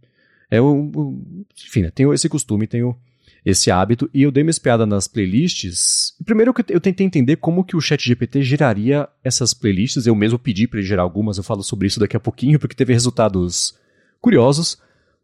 [0.50, 1.22] é o,
[1.66, 2.98] enfim, né, tenho esse costume, tenho
[3.46, 6.16] esse hábito e eu dei uma espiada nas playlists.
[6.26, 10.06] Primeiro eu tentei entender como que o Chat GPT geraria essas playlists.
[10.06, 11.38] Eu mesmo pedi para ele gerar algumas.
[11.38, 13.78] Eu falo sobre isso daqui a pouquinho porque teve resultados
[14.20, 14.78] curiosos,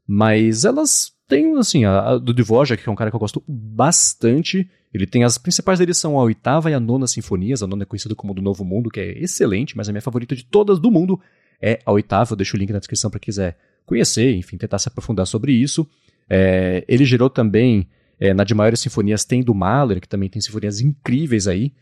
[0.08, 3.44] mas elas têm assim a, a do Dvorak, que é um cara que eu gosto
[3.48, 7.62] bastante Ele tem as principais deles são a oitava e a nona sinfonias.
[7.62, 10.34] A nona é conhecida como do Novo Mundo, que é excelente, mas a minha favorita
[10.34, 11.20] de todas do mundo
[11.62, 12.32] é a oitava.
[12.32, 15.86] Eu deixo o link na descrição para quiser conhecer, enfim, tentar se aprofundar sobre isso.
[16.30, 20.42] É, ele gerou também, é, na de maiores sinfonias, tem do Mahler, que também tem
[20.42, 21.74] sinfonias incríveis aí.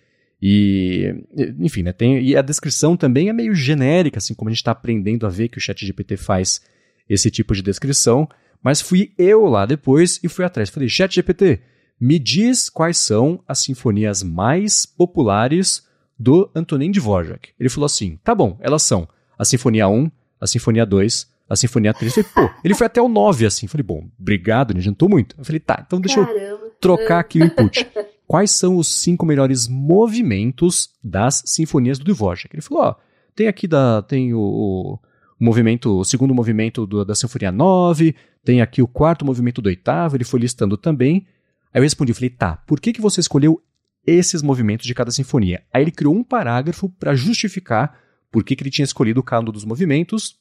[0.41, 1.13] E,
[1.59, 4.71] enfim, né, tem, e a descrição também é meio genérica, assim como a gente está
[4.71, 6.61] aprendendo a ver que o ChatGPT faz
[7.07, 8.27] esse tipo de descrição.
[8.63, 10.71] Mas fui eu lá depois e fui atrás.
[10.71, 11.61] Falei, ChatGPT,
[12.03, 15.87] me diz quais são as sinfonias mais populares
[16.19, 17.51] do Antonin Dvorak.
[17.57, 19.07] Ele falou assim: tá bom, elas são
[19.39, 22.17] a Sinfonia 1, a Sinfonia 2, a Sinfonia 3.
[22.17, 23.67] Eu falei, pô, ele foi até o 9 assim.
[23.67, 25.33] Eu falei, bom, obrigado, me adiantou muito.
[25.39, 26.41] Eu falei, tá, então deixa Caramba.
[26.41, 27.87] eu trocar aqui o input.
[28.27, 32.49] Quais são os cinco melhores movimentos das sinfonias do Dvorak?
[32.51, 32.95] Ele falou, ó,
[33.33, 34.99] tem aqui da, tem o, o
[35.39, 38.13] movimento, o segundo movimento do, da Sinfonia 9,
[38.43, 41.25] tem aqui o quarto movimento do oitavo, ele foi listando também.
[41.73, 43.61] Aí eu respondi, eu falei, tá, por que, que você escolheu
[44.05, 45.63] esses movimentos de cada sinfonia?
[45.73, 47.99] Aí ele criou um parágrafo para justificar
[48.31, 50.37] por que, que ele tinha escolhido cada um dos movimentos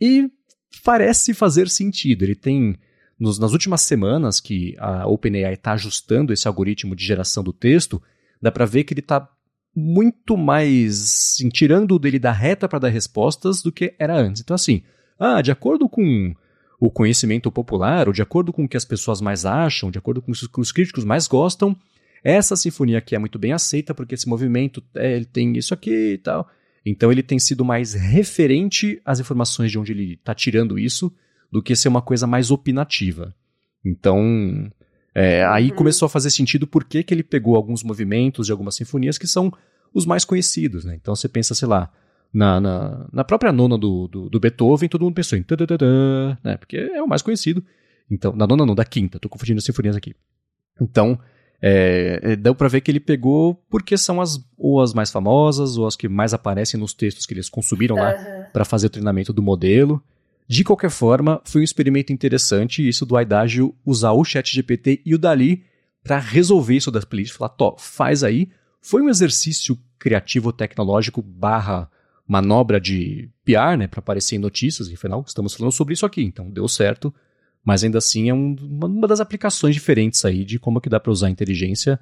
[0.00, 0.30] e
[0.84, 2.22] parece fazer sentido.
[2.22, 2.76] Ele tem,
[3.18, 8.00] nos, nas últimas semanas que a OpenAI está ajustando esse algoritmo de geração do texto,
[8.40, 9.28] dá para ver que ele está
[9.74, 14.42] muito mais assim, tirando dele da reta para dar respostas do que era antes.
[14.42, 14.82] Então, assim,
[15.18, 16.34] ah, de acordo com
[16.80, 20.22] o conhecimento popular, ou de acordo com o que as pessoas mais acham, de acordo
[20.22, 21.76] com o que os críticos mais gostam,
[22.22, 26.12] essa sinfonia aqui é muito bem aceita porque esse movimento é, ele tem isso aqui
[26.14, 26.48] e tal.
[26.84, 31.12] Então ele tem sido mais referente às informações de onde ele está tirando isso
[31.50, 33.34] do que ser uma coisa mais opinativa.
[33.84, 34.70] Então,
[35.14, 35.76] é, aí uhum.
[35.76, 39.52] começou a fazer sentido por que ele pegou alguns movimentos de algumas sinfonias que são
[39.92, 40.84] os mais conhecidos.
[40.84, 40.96] Né?
[41.00, 41.90] Então você pensa, sei lá,
[42.32, 45.44] na, na, na própria nona do, do, do, Beethoven, todo mundo pensou em
[46.44, 46.56] né?
[46.56, 47.64] porque é o mais conhecido.
[48.10, 50.14] Então, na nona não, da quinta, estou confundindo as sinfonias aqui.
[50.80, 51.18] Então,
[51.60, 55.76] é, é, deu para ver que ele pegou porque são as ou as mais famosas
[55.76, 58.02] ou as que mais aparecem nos textos que eles consumiram uhum.
[58.02, 58.14] lá
[58.52, 60.02] para fazer o treinamento do modelo.
[60.46, 65.14] De qualquer forma, foi um experimento interessante isso do Idágio usar o Chat GPT e
[65.14, 65.64] o Dali
[66.02, 68.48] para resolver isso das playlists, falar, Tó, faz aí.
[68.80, 71.90] Foi um exercício criativo tecnológico barra
[72.28, 76.48] manobra de PR, né, para aparecer em notícias, afinal, estamos falando sobre isso aqui, então
[76.50, 77.12] deu certo
[77.68, 81.12] mas ainda assim é um, uma das aplicações diferentes aí de como que dá para
[81.12, 82.00] usar a inteligência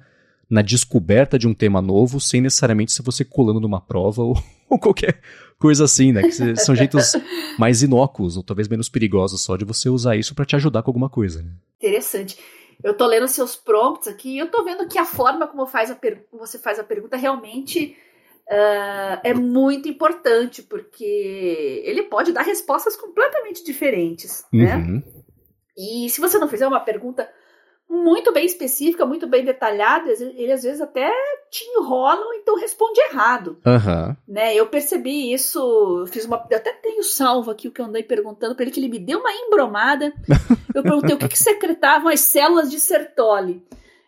[0.49, 4.79] na descoberta de um tema novo, sem necessariamente se você colando numa prova ou, ou
[4.79, 5.19] qualquer
[5.59, 6.21] coisa assim, né?
[6.21, 7.13] Que são jeitos
[7.59, 10.89] mais inócuos ou talvez menos perigosos só de você usar isso para te ajudar com
[10.89, 11.41] alguma coisa.
[11.41, 11.49] Né?
[11.77, 12.37] Interessante.
[12.81, 15.91] Eu tô lendo seus prompts aqui e eu tô vendo que a forma como faz
[15.91, 15.97] a
[16.31, 17.93] você faz a pergunta realmente
[18.51, 24.75] uh, é muito importante, porque ele pode dar respostas completamente diferentes, né?
[24.75, 24.93] uhum.
[24.93, 25.03] né?
[25.77, 27.29] E se você não fizer uma pergunta
[27.89, 31.09] muito bem específica, muito bem detalhada, ele às vezes até
[31.49, 33.57] te enrola ou então responde errado.
[33.65, 34.15] Uhum.
[34.27, 34.55] Né?
[34.55, 36.45] Eu percebi isso, fiz uma.
[36.49, 38.99] Eu até tenho salvo aqui o que eu andei perguntando para ele, que ele me
[38.99, 40.11] deu uma embromada.
[40.75, 43.65] Eu perguntei o que, que secretavam as células de Sertoli.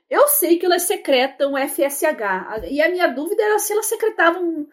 [0.09, 2.67] Eu sei que elas secretam FSH.
[2.69, 4.67] E a minha dúvida era se elas secretavam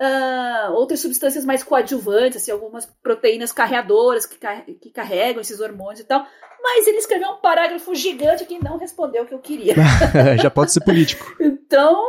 [0.00, 6.00] uh, outras substâncias mais coadjuvantes, assim, algumas proteínas carreadoras que, car que carregam esses hormônios
[6.00, 6.26] e tal.
[6.62, 9.74] Mas ele escreveu um parágrafo gigante que não respondeu o que eu queria.
[10.40, 11.34] Já pode ser político.
[11.40, 12.00] então,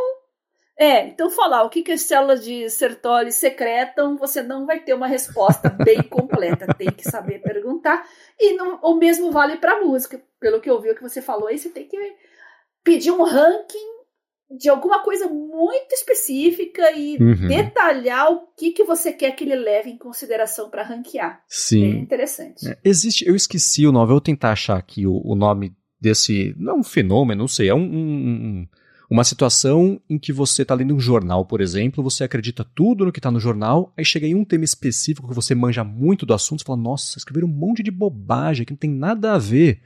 [0.77, 4.93] é, então falar o que, que as células de Sertoli secretam, você não vai ter
[4.93, 6.67] uma resposta bem completa.
[6.77, 8.05] Tem que saber perguntar.
[8.39, 10.21] E não, o mesmo vale para música.
[10.39, 11.97] Pelo que eu vi o que você falou aí, você tem que
[12.83, 13.93] pedir um ranking
[14.57, 17.47] de alguma coisa muito específica e uhum.
[17.47, 21.43] detalhar o que, que você quer que ele leve em consideração para ranquear.
[21.47, 21.81] Sim.
[21.81, 22.67] Bem interessante.
[22.67, 26.53] É, existe, eu esqueci o nome, eu vou tentar achar aqui o, o nome desse.
[26.57, 28.67] Não é um fenômeno, não sei, é um, um,
[29.09, 33.11] uma situação em que você está lendo um jornal, por exemplo, você acredita tudo no
[33.11, 36.33] que está no jornal, aí chega em um tema específico que você manja muito do
[36.33, 39.81] assunto, você fala, nossa, escreveram um monte de bobagem que não tem nada a ver.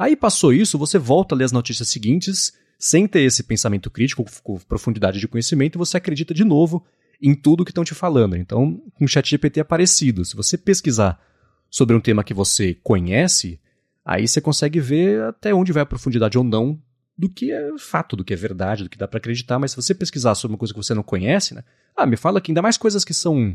[0.00, 4.24] Aí passou isso, você volta a ler as notícias seguintes sem ter esse pensamento crítico,
[4.42, 6.82] com profundidade de conhecimento, você acredita de novo
[7.20, 8.34] em tudo que estão te falando.
[8.34, 10.24] Então, com o ChatGPT é parecido.
[10.24, 11.20] Se você pesquisar
[11.68, 13.60] sobre um tema que você conhece,
[14.02, 16.80] aí você consegue ver até onde vai a profundidade ou não
[17.14, 19.58] do que é fato, do que é verdade, do que dá para acreditar.
[19.58, 21.62] Mas se você pesquisar sobre uma coisa que você não conhece, né?
[21.94, 23.54] Ah, me fala aqui ainda mais coisas que são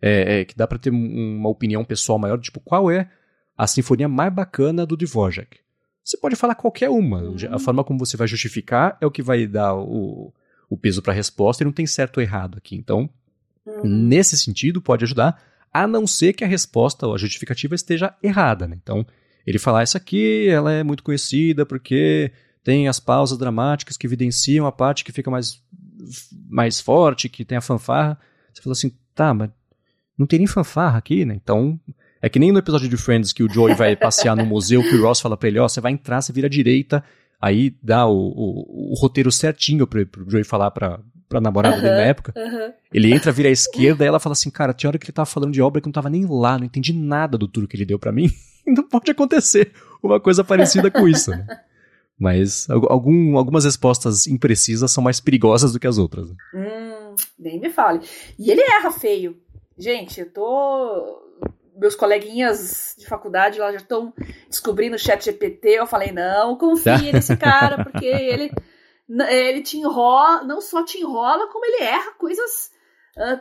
[0.00, 3.10] é, é, que dá para ter uma opinião pessoal maior, tipo qual é
[3.58, 5.60] a sinfonia mais bacana do Dvorak?
[6.04, 7.22] Você pode falar qualquer uma.
[7.22, 7.36] Uhum.
[7.50, 10.32] A forma como você vai justificar é o que vai dar o,
[10.68, 12.74] o peso para a resposta e não tem certo ou errado aqui.
[12.76, 13.08] Então,
[13.64, 13.82] uhum.
[13.84, 15.40] nesse sentido, pode ajudar,
[15.72, 18.66] a não ser que a resposta ou a justificativa esteja errada.
[18.66, 18.76] Né?
[18.82, 19.06] Então,
[19.46, 24.66] ele falar, essa aqui ela é muito conhecida porque tem as pausas dramáticas que evidenciam
[24.66, 25.62] a parte que fica mais,
[26.48, 28.18] mais forte, que tem a fanfarra.
[28.52, 29.50] Você fala assim, tá, mas
[30.16, 31.34] não tem nem fanfarra aqui, né?
[31.34, 31.80] Então,
[32.22, 34.94] é que nem no episódio de Friends que o Joey vai passear no museu, que
[34.94, 37.02] o Ross fala pra ele, ó, oh, você vai entrar, você vira à direita,
[37.40, 41.96] aí dá o, o, o roteiro certinho pro, pro Joey falar pra, pra namorada dele
[41.96, 42.32] na época.
[42.92, 45.26] Ele entra, vira à esquerda, e ela fala assim, cara, tinha hora que ele tava
[45.26, 47.84] falando de obra que não tava nem lá, não entendi nada do tour que ele
[47.84, 48.30] deu para mim.
[48.66, 51.44] não pode acontecer uma coisa parecida com isso, né?
[52.18, 56.30] Mas algum, algumas respostas imprecisas são mais perigosas do que as outras.
[56.30, 56.36] Né?
[56.54, 58.00] Hum, nem me fale.
[58.38, 59.36] E ele erra feio.
[59.76, 61.31] Gente, eu tô.
[61.76, 64.12] Meus coleguinhas de faculdade lá já estão
[64.48, 65.70] descobrindo o chat GPT.
[65.70, 68.50] Eu falei, não, confia nesse cara, porque ele,
[69.30, 72.70] ele te enrola, não só te enrola, como ele erra coisas
[73.16, 73.40] uh,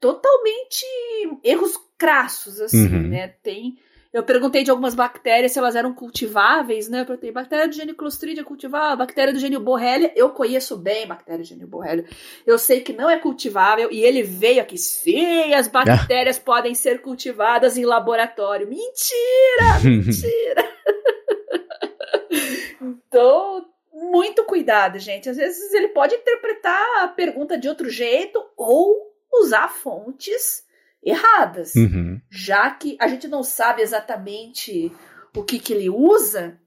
[0.00, 0.84] totalmente
[1.42, 3.08] erros crassos, assim, uhum.
[3.08, 3.28] né?
[3.42, 3.78] Tem
[4.16, 7.02] eu perguntei de algumas bactérias se elas eram cultiváveis, né?
[7.02, 10.10] Eu perguntei, bactéria do gênio Clostridia cultivável, bactéria do gênio Borrelia.
[10.16, 12.06] Eu conheço bem bactéria do gênio Borrelia.
[12.46, 14.78] Eu sei que não é cultivável e ele veio aqui.
[14.78, 18.66] Sim, as bactérias podem ser cultivadas em laboratório.
[18.66, 19.80] Mentira!
[19.84, 20.64] Mentira!
[22.80, 25.28] então, muito cuidado, gente.
[25.28, 30.64] Às vezes ele pode interpretar a pergunta de outro jeito ou usar fontes
[31.06, 31.74] erradas.
[31.76, 32.20] Uhum.
[32.28, 34.92] Já que a gente não sabe exatamente
[35.34, 36.58] o que, que ele usa,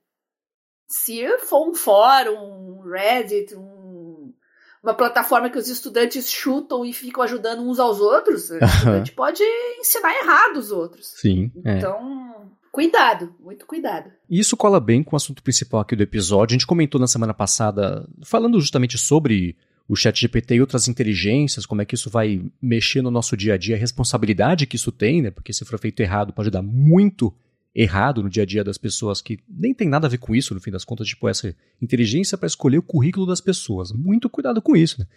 [0.87, 4.33] se for um fórum, um Reddit, um,
[4.81, 8.49] uma plataforma que os estudantes chutam e ficam ajudando uns aos outros,
[8.87, 9.43] a gente pode
[9.77, 11.07] ensinar errado os outros.
[11.17, 11.51] Sim.
[11.65, 11.77] É.
[11.77, 12.25] Então.
[12.25, 12.29] É.
[12.71, 14.11] Cuidado, muito cuidado.
[14.29, 16.53] E isso cola bem com o assunto principal aqui do episódio.
[16.53, 19.57] A gente comentou na semana passada, falando justamente sobre
[19.89, 23.55] o chat GPT e outras inteligências, como é que isso vai mexer no nosso dia
[23.55, 25.31] a dia, a responsabilidade que isso tem, né?
[25.31, 27.33] Porque se for feito errado, pode dar muito
[27.73, 30.53] errado no dia a dia das pessoas que nem tem nada a ver com isso,
[30.53, 33.91] no fim das contas, tipo essa inteligência para escolher o currículo das pessoas.
[33.91, 35.07] Muito cuidado com isso, né?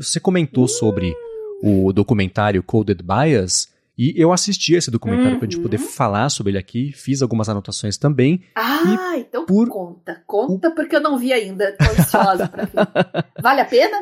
[0.00, 1.14] Você comentou sobre
[1.62, 5.38] o documentário Coded Bias, e eu assisti esse documentário uhum.
[5.38, 5.86] pra gente poder uhum.
[5.86, 8.42] falar sobre ele aqui, fiz algumas anotações também.
[8.54, 9.68] Ah, então por...
[9.70, 11.72] conta, conta, porque eu não vi ainda.
[11.72, 13.24] Tô ansiosa pra ver.
[13.40, 13.96] Vale a pena?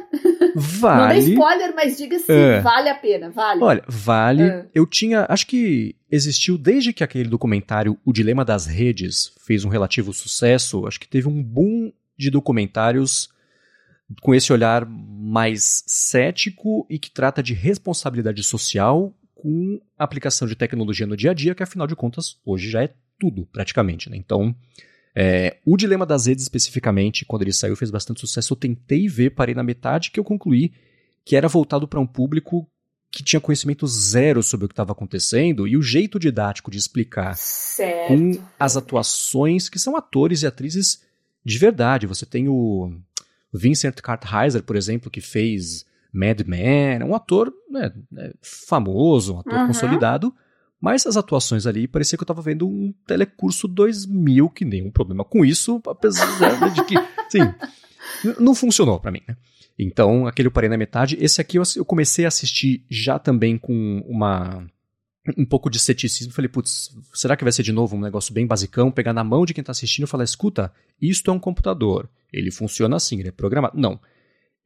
[0.57, 1.01] Vale.
[1.01, 2.61] Não dê spoiler, mas diga sim, é.
[2.61, 3.63] vale a pena, vale.
[3.63, 4.43] Olha, vale.
[4.43, 4.67] É.
[4.75, 9.69] Eu tinha, acho que existiu desde que aquele documentário O Dilema das Redes fez um
[9.69, 13.29] relativo sucesso, acho que teve um boom de documentários
[14.21, 20.55] com esse olhar mais cético e que trata de responsabilidade social com a aplicação de
[20.55, 24.09] tecnologia no dia a dia, que afinal de contas hoje já é tudo praticamente.
[24.09, 24.17] Né?
[24.17, 24.55] Então,
[25.15, 28.53] é, o Dilema das Redes especificamente, quando ele saiu, fez bastante sucesso.
[28.53, 30.73] Eu tentei ver, parei na metade, que eu concluí
[31.25, 32.69] que era voltado para um público
[33.11, 37.37] que tinha conhecimento zero sobre o que estava acontecendo e o jeito didático de explicar
[37.37, 38.09] certo.
[38.09, 41.01] com as atuações que são atores e atrizes
[41.45, 42.09] de verdade.
[42.09, 42.93] Você tem o
[43.53, 49.53] Vincent Kartheiser, por exemplo, que fez Mad Men, um ator né, né, famoso, um ator
[49.53, 49.67] uhum.
[49.67, 50.35] consolidado,
[50.81, 55.25] mas as atuações ali parecia que eu estava vendo um telecurso 2000, que nenhum problema
[55.25, 56.95] com isso, apesar de que,
[57.29, 57.41] sim,
[58.39, 59.37] não funcionou para mim, né?
[59.79, 61.17] Então, aquele eu parei na metade.
[61.21, 64.65] Esse aqui eu, eu comecei a assistir já também com uma
[65.37, 66.33] um pouco de ceticismo.
[66.33, 68.91] Falei, putz, será que vai ser de novo um negócio bem basicão?
[68.91, 72.09] Pegar na mão de quem está assistindo e falar, escuta, isto é um computador.
[72.33, 73.79] Ele funciona assim, ele é programado.
[73.79, 73.99] Não.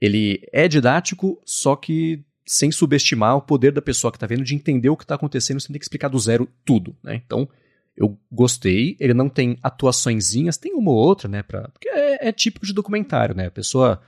[0.01, 4.55] Ele é didático, só que sem subestimar o poder da pessoa que está vendo de
[4.55, 7.21] entender o que está acontecendo, sem ter que explicar do zero tudo, né?
[7.25, 7.49] Então,
[7.97, 8.97] eu gostei.
[8.99, 11.43] Ele não tem atuaçõezinhas, tem uma ou outra, né?
[11.43, 13.47] Pra, porque é, é típico de documentário, né?
[13.47, 14.01] A pessoa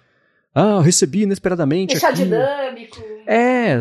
[0.55, 1.93] ah, eu recebi inesperadamente.
[1.93, 2.25] Deixar aqui.
[2.25, 3.01] dinâmico.
[3.27, 3.77] É,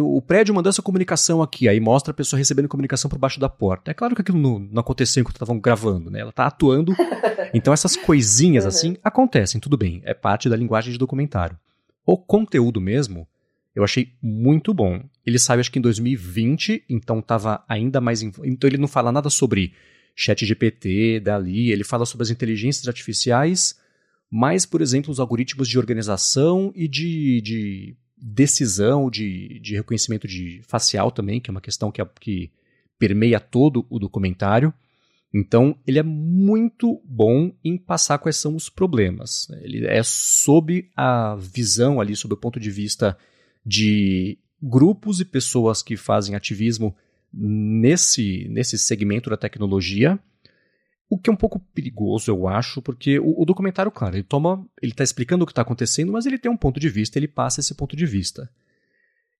[0.00, 3.48] o prédio mandou essa comunicação aqui, aí mostra a pessoa recebendo comunicação por baixo da
[3.48, 3.92] porta.
[3.92, 6.20] É claro que aquilo não, não aconteceu enquanto estavam gravando, né?
[6.20, 6.92] Ela tá atuando.
[7.54, 8.68] então essas coisinhas uhum.
[8.68, 10.02] assim acontecem, tudo bem.
[10.04, 11.56] É parte da linguagem de documentário.
[12.04, 13.28] O conteúdo mesmo,
[13.76, 15.00] eu achei muito bom.
[15.24, 18.22] Ele saiu acho que em 2020, então tava ainda mais.
[18.22, 19.72] Então ele não fala nada sobre
[20.16, 23.78] chat GPT, dali, ele fala sobre as inteligências artificiais
[24.30, 30.60] mas, por exemplo, os algoritmos de organização e de, de decisão, de, de reconhecimento de
[30.66, 32.50] facial também, que é uma questão que, que
[32.98, 34.72] permeia todo o documentário.
[35.32, 39.48] Então, ele é muito bom em passar quais são os problemas.
[39.62, 43.16] Ele é sob a visão ali, sob o ponto de vista
[43.64, 46.94] de grupos e pessoas que fazem ativismo
[47.32, 50.18] nesse, nesse segmento da tecnologia
[51.10, 54.64] o que é um pouco perigoso, eu acho, porque o, o documentário, claro, ele toma.
[54.82, 57.28] Ele está explicando o que está acontecendo, mas ele tem um ponto de vista, ele
[57.28, 58.50] passa esse ponto de vista.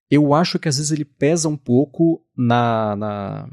[0.09, 3.49] Eu acho que às vezes ele pesa um pouco na, na,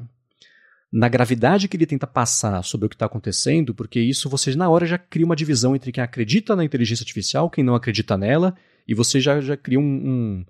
[0.90, 4.68] na gravidade que ele tenta passar sobre o que está acontecendo, porque isso você na
[4.70, 8.56] hora já cria uma divisão entre quem acredita na inteligência artificial, quem não acredita nela,
[8.88, 10.46] e você já, já cria um, um,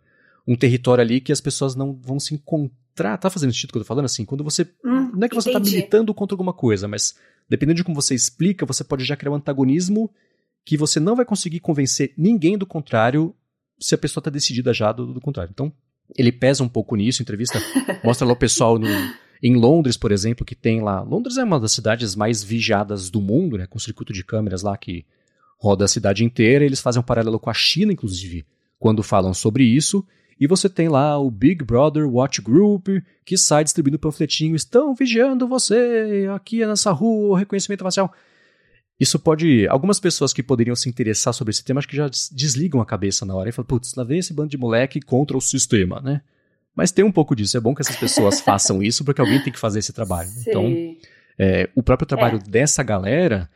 [0.46, 3.18] um território ali que as pessoas não vão se encontrar.
[3.18, 4.04] Tá fazendo sentido o que eu tô falando?
[4.04, 4.62] Assim, quando você.
[4.84, 7.16] Hum, não é que você está militando contra alguma coisa, mas
[7.48, 10.10] dependendo de como você explica, você pode já criar um antagonismo
[10.64, 13.34] que você não vai conseguir convencer ninguém do contrário
[13.78, 15.50] se a pessoa está decidida já do, do contrário.
[15.52, 15.72] Então,
[16.16, 17.60] ele pesa um pouco nisso, entrevista
[18.02, 18.88] mostra lá o pessoal no
[19.42, 21.02] em Londres, por exemplo, que tem lá.
[21.02, 23.66] Londres é uma das cidades mais vigiadas do mundo, né?
[23.66, 25.04] Com um circuito de câmeras lá que
[25.58, 26.64] roda a cidade inteira.
[26.64, 28.46] Eles fazem um paralelo com a China, inclusive,
[28.78, 30.06] quando falam sobre isso.
[30.38, 32.88] E você tem lá o Big Brother Watch Group,
[33.24, 38.12] que sai distribuindo panfletinho, estão vigiando você aqui nessa rua, reconhecimento facial.
[38.98, 39.66] Isso pode.
[39.68, 43.24] Algumas pessoas que poderiam se interessar sobre esse tema, acho que já desligam a cabeça
[43.26, 46.22] na hora e falam, putz, lá vem esse bando de moleque contra o sistema, né?
[46.74, 47.56] Mas tem um pouco disso.
[47.56, 50.28] É bom que essas pessoas façam isso, porque alguém tem que fazer esse trabalho.
[50.28, 50.44] Sim.
[50.48, 50.96] Então,
[51.38, 52.50] é, o próprio trabalho é.
[52.50, 53.50] dessa galera,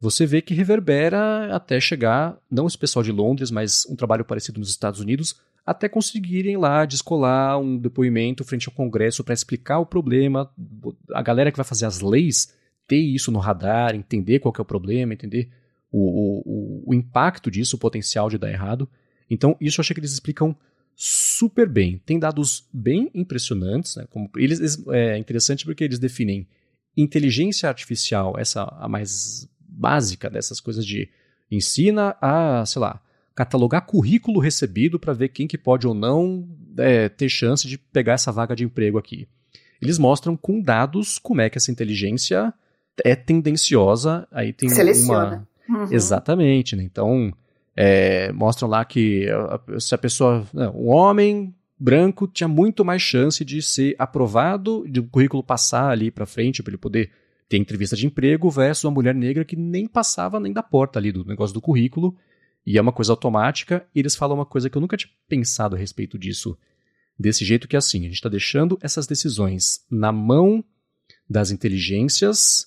[0.00, 4.60] você vê que reverbera até chegar, não esse pessoal de Londres, mas um trabalho parecido
[4.60, 9.86] nos Estados Unidos, até conseguirem lá descolar um depoimento frente ao Congresso para explicar o
[9.86, 10.50] problema.
[11.12, 12.52] A galera que vai fazer as leis
[12.86, 15.50] ter isso no radar, entender qual é o problema, entender
[15.90, 18.88] o, o, o impacto disso, o potencial de dar errado.
[19.30, 20.54] Então, isso eu achei que eles explicam
[20.94, 21.98] super bem.
[22.04, 23.96] Tem dados bem impressionantes.
[23.96, 24.06] Né?
[24.10, 26.46] Como eles, é interessante porque eles definem
[26.96, 31.08] inteligência artificial, essa a mais básica dessas coisas de
[31.50, 33.00] ensina a, sei lá,
[33.34, 38.14] catalogar currículo recebido para ver quem que pode ou não é, ter chance de pegar
[38.14, 39.26] essa vaga de emprego aqui.
[39.82, 42.54] Eles mostram com dados como é que essa inteligência
[43.04, 44.26] é tendenciosa.
[44.30, 45.46] Aí tem Seleciona.
[45.68, 45.84] uma.
[45.84, 45.92] Uhum.
[45.92, 46.82] Exatamente, né?
[46.82, 47.32] Então,
[47.76, 49.26] é, mostram lá que
[49.78, 55.04] se a pessoa, um homem branco tinha muito mais chance de ser aprovado, de o
[55.04, 57.10] currículo passar ali para frente para ele poder
[57.48, 61.12] ter entrevista de emprego versus uma mulher negra que nem passava nem da porta ali
[61.12, 62.16] do negócio do currículo
[62.66, 63.86] e é uma coisa automática.
[63.94, 66.56] E eles falam uma coisa que eu nunca tinha pensado a respeito disso
[67.18, 70.64] desse jeito que é assim, a gente está deixando essas decisões na mão
[71.28, 72.66] das inteligências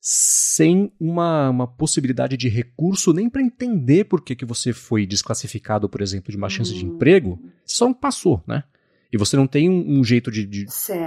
[0.00, 5.88] sem uma, uma possibilidade de recurso nem para entender por que, que você foi desclassificado,
[5.88, 6.94] por exemplo, de uma chance de hum.
[6.94, 8.62] emprego, só não passou, né?
[9.12, 10.66] E você não tem um, um jeito de, de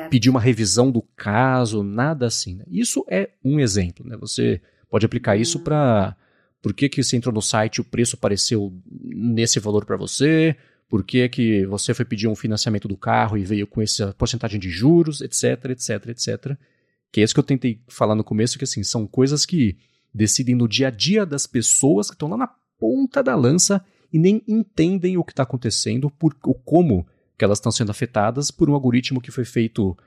[0.10, 2.56] pedir uma revisão do caso, nada assim.
[2.56, 2.66] Né?
[2.68, 4.18] Isso é um exemplo, né?
[4.18, 5.64] Você pode aplicar isso hum.
[5.64, 6.18] para
[6.62, 10.55] por que, que você entrou no site e o preço apareceu nesse valor para você,
[10.88, 14.59] por que, que você foi pedir um financiamento do carro e veio com essa porcentagem
[14.59, 16.57] de juros, etc, etc, etc.
[17.12, 19.78] Que é isso que eu tentei falar no começo, que assim, são coisas que
[20.14, 24.20] decidem no dia a dia das pessoas que estão lá na ponta da lança e
[24.20, 27.07] nem entendem o que está acontecendo, por, ou como
[27.38, 29.97] que elas estão sendo afetadas por um algoritmo que foi feito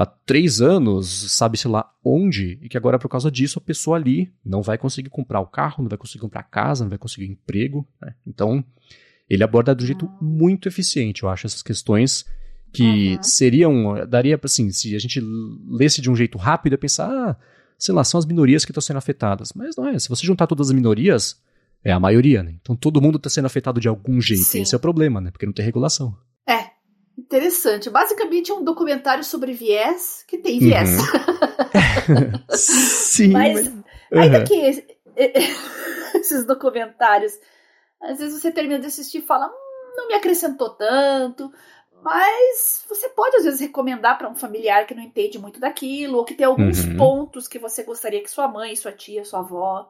[0.00, 4.32] há três anos, sabe-se lá onde, e que agora, por causa disso, a pessoa ali
[4.42, 7.86] não vai conseguir comprar o carro, não vai conseguir comprar casa, não vai conseguir emprego.
[8.00, 8.14] Né?
[8.26, 8.64] Então,
[9.28, 12.24] ele aborda de um jeito muito eficiente, eu acho, essas questões
[12.72, 13.22] que uhum.
[13.22, 15.20] seriam, daria assim, se a gente
[15.68, 17.36] lesse de um jeito rápido, é pensar, ah,
[17.76, 19.52] sei lá, são as minorias que estão sendo afetadas.
[19.54, 21.42] Mas não é, se você juntar todas as minorias,
[21.84, 22.54] é a maioria, né?
[22.62, 24.44] Então todo mundo está sendo afetado de algum jeito.
[24.44, 24.62] Sim.
[24.62, 25.30] Esse é o problema, né?
[25.30, 26.16] Porque não tem regulação.
[27.30, 27.88] Interessante.
[27.88, 30.90] Basicamente é um documentário sobre viés que tem viés.
[30.98, 32.32] Uhum.
[32.50, 33.28] Sim.
[33.28, 33.72] mas,
[34.10, 34.84] mas ainda que
[36.18, 37.38] esses documentários,
[38.02, 41.52] às vezes você termina de assistir e fala, hum, não me acrescentou tanto,
[42.02, 46.24] mas você pode, às vezes, recomendar para um familiar que não entende muito daquilo, ou
[46.24, 46.96] que tem alguns uhum.
[46.96, 49.88] pontos que você gostaria que sua mãe, sua tia, sua avó,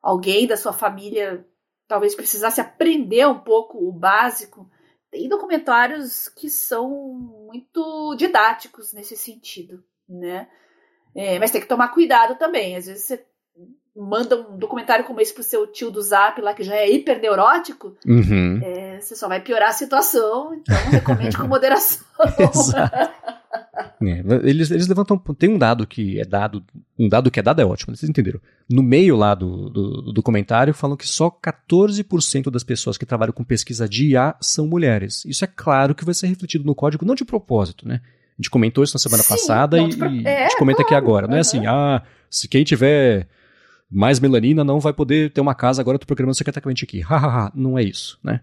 [0.00, 1.46] alguém da sua família
[1.86, 4.70] talvez precisasse aprender um pouco o básico.
[5.12, 10.48] Tem documentários que são muito didáticos nesse sentido, né?
[11.14, 12.76] É, mas tem que tomar cuidado também.
[12.76, 13.24] Às vezes você
[13.94, 17.20] manda um documentário como esse pro seu tio do Zap lá, que já é hiper
[17.20, 18.58] neurótico, uhum.
[18.64, 22.06] é, você só vai piorar a situação, então recomende com moderação.
[24.42, 25.16] eles, eles levantam.
[25.16, 26.64] Tem um dado que é dado.
[26.98, 28.40] Um dado que é dado é ótimo, vocês entenderam.
[28.68, 33.32] No meio lá do, do, do comentário falam que só 14% das pessoas que trabalham
[33.32, 35.24] com pesquisa de IA são mulheres.
[35.24, 38.00] Isso é claro que vai ser refletido no código, não de propósito, né?
[38.04, 40.08] A gente comentou isso na semana Sim, passada e, pro...
[40.26, 41.26] é, a gente comenta claro, aqui agora.
[41.26, 43.28] Não é assim, ah, se quem tiver
[43.90, 47.00] mais melanina não vai poder ter uma casa, agora eu tô programando secretamente aqui.
[47.04, 48.40] Hahaha, não é isso, né?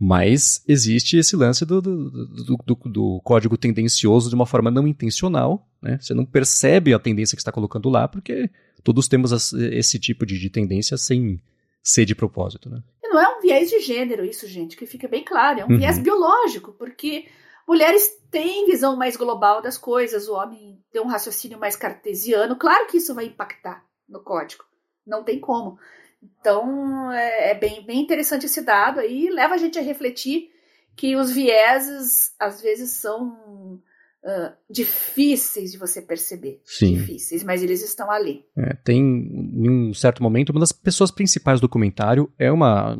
[0.00, 5.68] Mas existe esse lance do, do, do, do, código tendencioso de uma forma não intencional,
[5.82, 5.98] né?
[6.00, 8.48] Você não percebe a tendência que está colocando lá, porque
[8.84, 11.42] todos temos esse tipo de, de tendência sem
[11.82, 12.80] ser de propósito, né?
[13.02, 15.60] Não é um viés de gênero isso, gente, que fica bem claro.
[15.60, 15.78] É um uhum.
[15.78, 17.26] viés biológico, porque
[17.66, 22.54] mulheres têm visão mais global das coisas, o homem tem um raciocínio mais cartesiano.
[22.54, 24.64] Claro que isso vai impactar no código,
[25.04, 25.76] não tem como.
[26.22, 30.50] Então é, é bem, bem interessante esse dado aí, leva a gente a refletir
[30.96, 33.80] que os vieses às vezes são
[34.24, 36.60] uh, difíceis de você perceber.
[36.64, 36.94] Sim.
[36.94, 38.44] Difíceis, mas eles estão ali.
[38.56, 42.98] É, tem, em um certo momento, uma das pessoas principais do documentário é uma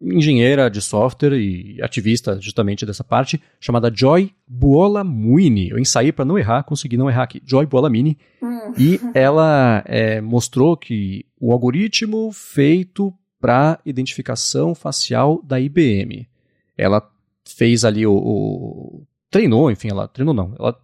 [0.00, 5.70] engenheira de software e ativista justamente dessa parte, chamada Joy Buolamwini.
[5.70, 7.42] Eu ensaiei para não errar, consegui não errar aqui.
[7.44, 8.16] Joy Buolamwini.
[8.40, 8.72] Hum.
[8.78, 16.28] E ela é, mostrou que o algoritmo feito para identificação facial da IBM,
[16.76, 17.08] ela
[17.44, 20.78] fez ali o, o treinou, enfim, ela treinou não, ela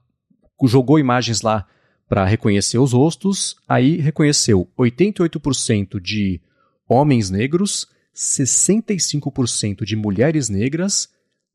[0.64, 1.66] jogou imagens lá
[2.08, 6.40] para reconhecer os rostos, aí reconheceu 88% de
[6.88, 11.08] homens negros, 65% de mulheres negras,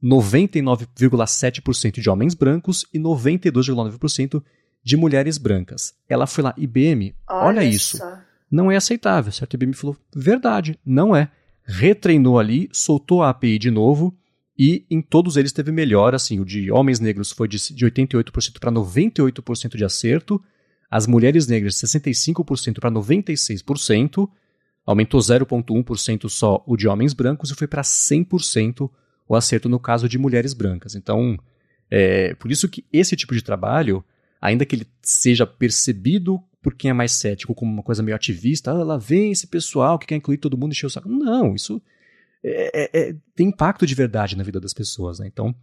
[0.03, 4.43] 99,7% de homens brancos e 92,9%
[4.83, 5.93] de mulheres brancas.
[6.07, 7.97] Ela foi lá, IBM, olha, olha isso.
[7.97, 8.28] Só.
[8.51, 9.53] Não é aceitável, certo?
[9.53, 11.31] A IBM falou, verdade, não é.
[11.63, 14.17] Retreinou ali, soltou a API de novo
[14.57, 18.59] e em todos eles teve melhor, assim, o de homens negros foi de, de 88%
[18.59, 20.43] para 98% de acerto,
[20.91, 24.29] as mulheres negras 65% para 96%,
[24.85, 28.89] aumentou 0,1% só o de homens brancos e foi para 100%
[29.27, 30.95] o acerto no caso de mulheres brancas.
[30.95, 31.37] Então,
[31.89, 34.03] é por isso que esse tipo de trabalho,
[34.41, 38.71] ainda que ele seja percebido por quem é mais cético como uma coisa meio ativista,
[38.71, 41.09] ah, lá vem esse pessoal que quer incluir todo mundo e encher o saco.
[41.09, 41.81] Não, isso
[42.43, 45.19] é, é, é, tem impacto de verdade na vida das pessoas.
[45.19, 45.27] Né?
[45.27, 45.53] Então,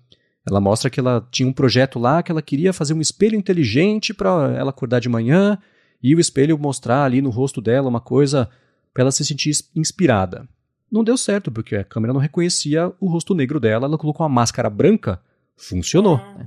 [0.48, 4.14] ela mostra que ela tinha um projeto lá que ela queria fazer um espelho inteligente
[4.14, 5.58] para ela acordar de manhã
[6.02, 8.48] e o espelho mostrar ali no rosto dela uma coisa
[8.92, 10.48] para ela se sentir inspirada.
[10.90, 14.32] Não deu certo, porque a câmera não reconhecia o rosto negro dela, ela colocou uma
[14.32, 15.20] máscara branca,
[15.56, 16.18] funcionou.
[16.18, 16.46] Né?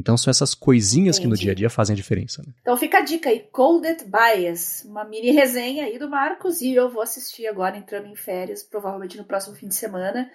[0.00, 1.20] Então são essas coisinhas Entendi.
[1.20, 2.42] que no dia a dia fazem a diferença.
[2.42, 2.52] Né?
[2.62, 6.90] Então fica a dica aí, Colded Bias, uma mini resenha aí do Marcos, e eu
[6.90, 10.28] vou assistir agora entrando em férias, provavelmente no próximo fim de semana.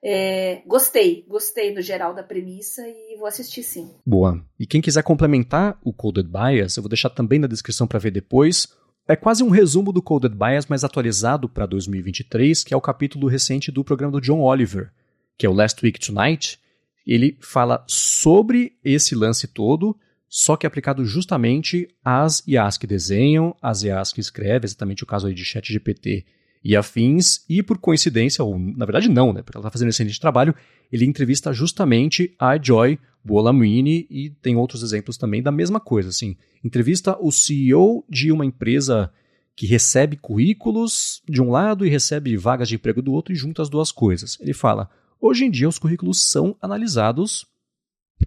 [0.00, 3.90] É, gostei, gostei no geral da premissa e vou assistir sim.
[4.06, 4.40] Boa.
[4.58, 8.12] E quem quiser complementar o Coded Bias, eu vou deixar também na descrição para ver
[8.12, 8.68] depois
[9.08, 13.26] é quase um resumo do Coded Bias, mas atualizado para 2023, que é o capítulo
[13.26, 14.92] recente do programa do John Oliver,
[15.38, 16.60] que é o Last Week Tonight.
[17.08, 19.96] Ele fala sobre esse lance todo,
[20.28, 25.26] só que aplicado justamente às IAs que desenham, às IAs que escrevem, exatamente o caso
[25.26, 26.26] aí de ChatGPT
[26.62, 30.20] e afins, e por coincidência, ou na verdade não, né, porque ela está fazendo excelente
[30.20, 30.54] trabalho,
[30.92, 36.36] ele entrevista justamente a Joy Bolamwini e tem outros exemplos também da mesma coisa, assim,
[36.62, 39.10] entrevista o CEO de uma empresa
[39.56, 43.62] que recebe currículos de um lado e recebe vagas de emprego do outro e junta
[43.62, 44.38] as duas coisas.
[44.40, 44.88] Ele fala:
[45.20, 47.46] hoje em dia os currículos são analisados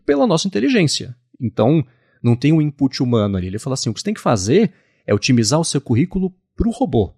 [0.06, 1.16] pela nossa inteligência.
[1.40, 1.86] Então,
[2.22, 3.48] não tem um input humano ali.
[3.48, 4.72] Ele fala assim: o que você tem que fazer
[5.06, 7.14] é otimizar o seu currículo para o robô.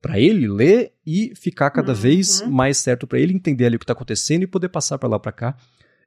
[0.00, 1.98] Para ele ler e ficar cada uhum.
[1.98, 5.08] vez mais certo para ele entender ali o que está acontecendo e poder passar para
[5.08, 5.56] lá para cá.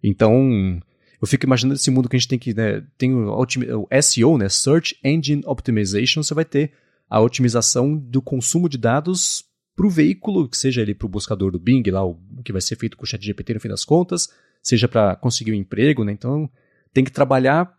[0.03, 0.79] Então,
[1.19, 4.37] eu fico imaginando esse mundo que a gente tem que, né, tem o, o SEO,
[4.37, 6.73] né, Search Engine Optimization, você vai ter
[7.09, 9.45] a otimização do consumo de dados
[9.77, 12.61] para o veículo, que seja ele para o buscador do Bing, lá, o que vai
[12.61, 14.27] ser feito com o ChatGPT no fim das contas,
[14.59, 16.11] seja para conseguir um emprego, né?
[16.11, 16.49] Então,
[16.91, 17.71] tem que trabalhar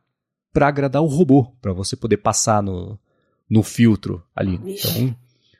[0.52, 2.96] para agradar o robô, para você poder passar no,
[3.50, 4.60] no filtro ali.
[4.64, 5.16] Então,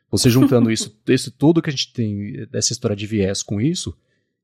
[0.08, 3.92] você juntando isso, isso tudo que a gente tem dessa história de viés com isso,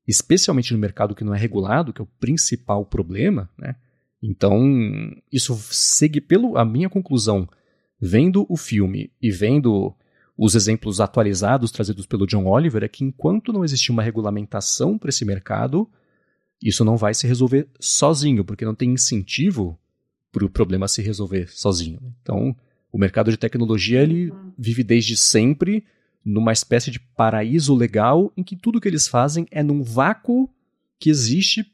[0.05, 3.73] especialmente no mercado que não é regulado, que é o principal problema, né?
[4.21, 4.61] Então,
[5.31, 7.47] isso segue pelo a minha conclusão,
[8.01, 9.95] vendo o filme e vendo
[10.37, 15.09] os exemplos atualizados trazidos pelo John Oliver, é que enquanto não existir uma regulamentação para
[15.09, 15.89] esse mercado,
[16.61, 19.79] isso não vai se resolver sozinho, porque não tem incentivo
[20.31, 21.99] para o problema se resolver sozinho.
[22.21, 22.55] Então,
[22.91, 25.85] o mercado de tecnologia ele vive desde sempre
[26.23, 30.49] numa espécie de paraíso legal em que tudo que eles fazem é num vácuo
[30.99, 31.65] que existe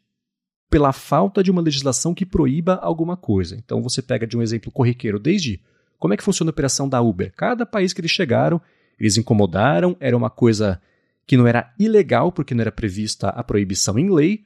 [0.70, 3.56] pela falta de uma legislação que proíba alguma coisa.
[3.56, 5.62] Então você pega de um exemplo corriqueiro, desde
[6.02, 7.32] como é que funciona a operação da Uber.
[7.38, 8.60] Cada país que eles chegaram,
[9.00, 10.82] eles incomodaram, era uma coisa
[11.28, 14.44] que não era ilegal porque não era prevista a proibição em lei,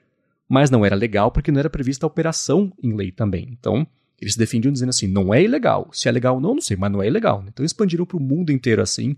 [0.50, 3.48] mas não era legal porque não era prevista a operação em lei também.
[3.58, 3.88] Então,
[4.20, 5.90] eles defendiam dizendo assim: não é ilegal.
[5.94, 7.42] Se é legal ou não, não sei, mas não é ilegal.
[7.48, 9.16] Então expandiram para o mundo inteiro assim,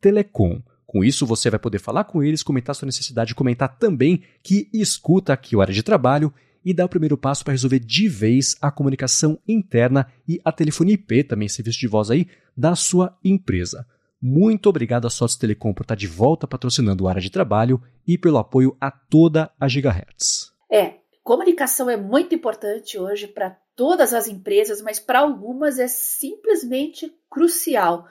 [0.00, 0.62] Telecom.
[0.86, 5.32] Com isso, você vai poder falar com eles, comentar sua necessidade, comentar também que escuta
[5.32, 6.32] aqui o área de trabalho
[6.64, 10.94] e dar o primeiro passo para resolver de vez a comunicação interna e a telefonia
[10.94, 13.84] IP, também serviço de voz aí, da sua empresa.
[14.22, 18.16] Muito obrigado a Sotes Telecom por estar de volta patrocinando o área de trabalho e
[18.16, 20.52] pelo apoio a toda a Gigahertz.
[20.70, 20.94] É,
[21.26, 28.06] comunicação é muito importante hoje para todas as empresas, mas para algumas é simplesmente crucial.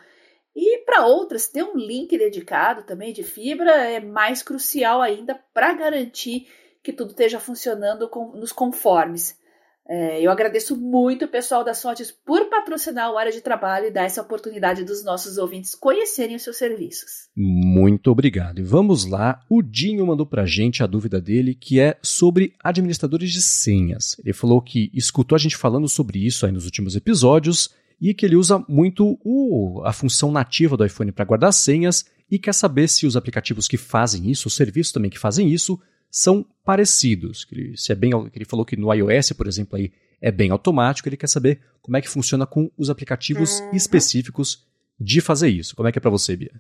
[0.53, 5.72] E para outras, ter um link dedicado também de fibra é mais crucial ainda para
[5.72, 6.49] garantir
[6.84, 9.39] que tudo esteja funcionando com, nos conformes.
[9.88, 13.91] É, eu agradeço muito o pessoal da Sortes por patrocinar o área de trabalho e
[13.91, 17.29] dar essa oportunidade dos nossos ouvintes conhecerem os seus serviços.
[17.36, 18.59] Muito obrigado.
[18.59, 23.31] E vamos lá, o Dinho mandou pra gente a dúvida dele, que é sobre administradores
[23.31, 24.17] de senhas.
[24.19, 27.69] Ele falou que escutou a gente falando sobre isso aí nos últimos episódios
[28.01, 32.39] e que ele usa muito o, a função nativa do iPhone para guardar senhas e
[32.39, 35.79] quer saber se os aplicativos que fazem isso, os serviços também que fazem isso,
[36.16, 37.45] são parecidos.
[37.51, 39.91] Ele, se é bem, ele falou que no iOS, por exemplo, aí
[40.22, 41.09] é bem automático.
[41.09, 43.72] Ele quer saber como é que funciona com os aplicativos uhum.
[43.74, 44.66] específicos
[44.97, 45.76] de fazer isso.
[45.76, 46.53] Como é que é para você, Bia?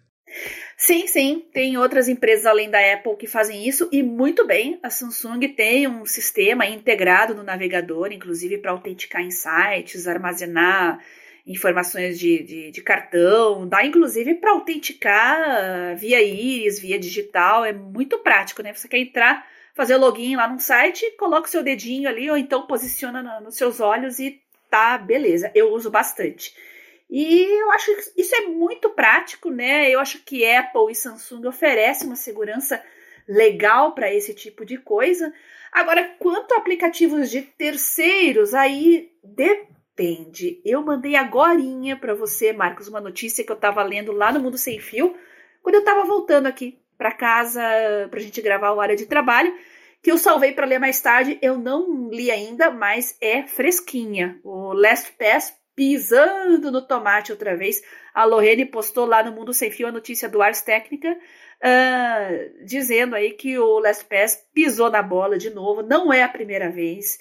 [0.75, 1.45] Sim, sim.
[1.53, 4.77] Tem outras empresas além da Apple que fazem isso e muito bem.
[4.83, 10.99] A Samsung tem um sistema integrado no navegador, inclusive para autenticar em sites, armazenar
[11.45, 18.17] informações de, de, de cartão, dá inclusive para autenticar via íris, via digital, é muito
[18.19, 18.73] prático, né?
[18.73, 22.65] Você quer entrar, fazer login lá num site, coloca o seu dedinho ali, ou então
[22.65, 24.41] posiciona no, nos seus olhos e
[24.71, 25.51] tá, beleza.
[25.53, 26.55] Eu uso bastante.
[27.07, 29.89] E eu acho que isso é muito prático, né?
[29.91, 32.83] Eu acho que Apple e Samsung oferecem uma segurança
[33.27, 35.31] legal para esse tipo de coisa.
[35.71, 40.61] Agora, quanto a aplicativos de terceiros, aí depende depende.
[40.65, 44.57] Eu mandei agorinha para você, Marcos, uma notícia que eu estava lendo lá no Mundo
[44.57, 45.15] Sem Fio,
[45.63, 47.61] quando eu estava voltando aqui para casa
[48.09, 49.53] para a gente gravar o área de trabalho,
[50.03, 51.39] que eu salvei para ler mais tarde.
[51.41, 54.39] Eu não li ainda, mas é fresquinha.
[54.43, 57.81] O Last Pass pisando no tomate outra vez.
[58.13, 63.15] A Lorene postou lá no Mundo Sem Fio a notícia do Ars Técnica, uh, dizendo
[63.15, 65.81] aí que o Last Pass pisou na bola de novo.
[65.81, 67.17] Não é a primeira vez.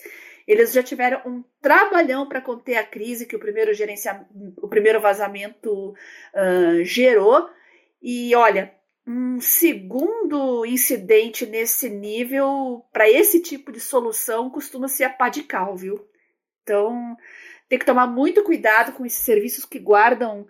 [0.47, 4.29] Eles já tiveram um trabalhão para conter a crise que o primeiro, gerenciamento,
[4.59, 7.49] o primeiro vazamento uh, gerou.
[8.03, 8.75] E olha,
[9.07, 15.43] um segundo incidente nesse nível, para esse tipo de solução, costuma ser a pá de
[15.43, 16.07] cal, viu?
[16.63, 17.17] Então,
[17.69, 20.47] tem que tomar muito cuidado com esses serviços que guardam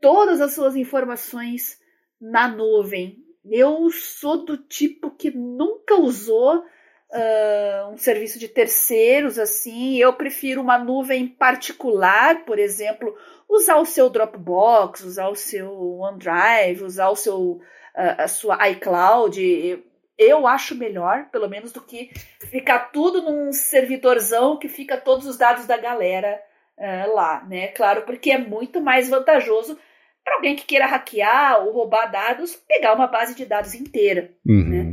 [0.00, 1.80] todas as suas informações
[2.20, 3.24] na nuvem.
[3.44, 6.64] Eu sou do tipo que nunca usou
[7.10, 9.96] uh, um serviço de terceiros, assim.
[9.96, 13.16] Eu prefiro uma nuvem particular, por exemplo,
[13.48, 17.60] usar o seu Dropbox, usar o seu OneDrive, usar o seu, uh,
[17.94, 19.84] a sua iCloud.
[20.18, 22.10] Eu acho melhor, pelo menos, do que
[22.50, 26.40] ficar tudo num servidorzão que fica todos os dados da galera
[26.78, 27.68] uh, lá, né?
[27.68, 29.78] Claro, porque é muito mais vantajoso
[30.24, 34.68] para alguém que queira hackear ou roubar dados, pegar uma base de dados inteira, uhum.
[34.68, 34.85] né?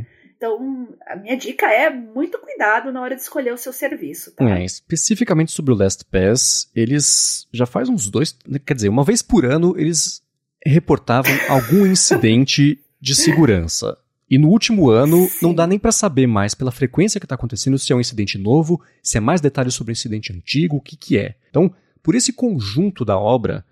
[0.44, 4.32] Então, a minha dica é muito cuidado na hora de escolher o seu serviço.
[4.32, 4.60] Tá?
[4.60, 9.46] É, especificamente sobre o LastPass, eles já faz uns dois, quer dizer, uma vez por
[9.46, 10.22] ano eles
[10.66, 13.98] reportavam algum incidente de segurança.
[14.30, 15.46] E no último ano, Sim.
[15.46, 18.38] não dá nem para saber mais pela frequência que está acontecendo se é um incidente
[18.38, 21.36] novo, se é mais detalhes sobre o incidente antigo, o que, que é.
[21.50, 23.64] Então, por esse conjunto da obra,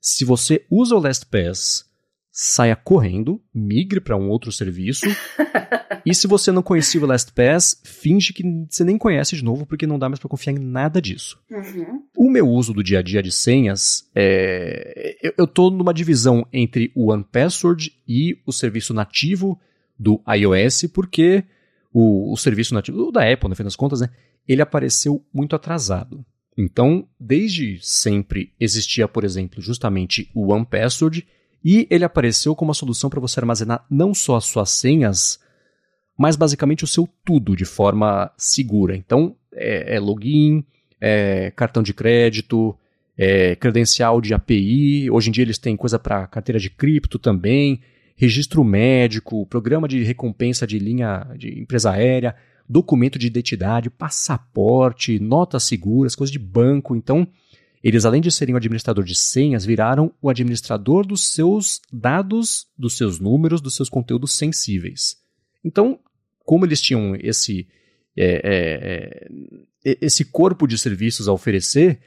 [0.00, 1.85] se você usa o LastPass
[2.38, 5.06] saia correndo, migre para um outro serviço.
[6.04, 9.86] e se você não conhecia o LastPass, finge que você nem conhece de novo, porque
[9.86, 11.40] não dá mais para confiar em nada disso.
[11.50, 12.02] Uhum.
[12.14, 15.16] O meu uso do dia a dia de senhas, é...
[15.22, 19.58] eu, estou numa divisão entre o OnePassword e o serviço nativo
[19.98, 21.42] do iOS, porque
[21.90, 24.10] o, o serviço nativo, o da Apple, no fim das contas, né,
[24.46, 26.22] ele apareceu muito atrasado.
[26.54, 31.26] Então, desde sempre existia, por exemplo, justamente o OnePassword,
[31.64, 35.40] e ele apareceu como uma solução para você armazenar não só as suas senhas,
[36.18, 38.96] mas basicamente o seu tudo de forma segura.
[38.96, 40.64] Então, é, é login,
[41.00, 42.76] é cartão de crédito,
[43.16, 45.10] é credencial de API.
[45.10, 47.80] Hoje em dia eles têm coisa para carteira de cripto também,
[48.16, 52.34] registro médico, programa de recompensa de linha de empresa aérea,
[52.68, 56.96] documento de identidade, passaporte, notas seguras, coisas de banco.
[56.96, 57.26] Então,
[57.82, 62.96] eles, além de serem o administrador de senhas, viraram o administrador dos seus dados, dos
[62.96, 65.16] seus números, dos seus conteúdos sensíveis.
[65.64, 65.98] Então,
[66.44, 67.66] como eles tinham esse,
[68.16, 69.28] é, é,
[69.84, 72.00] é, esse corpo de serviços a oferecer,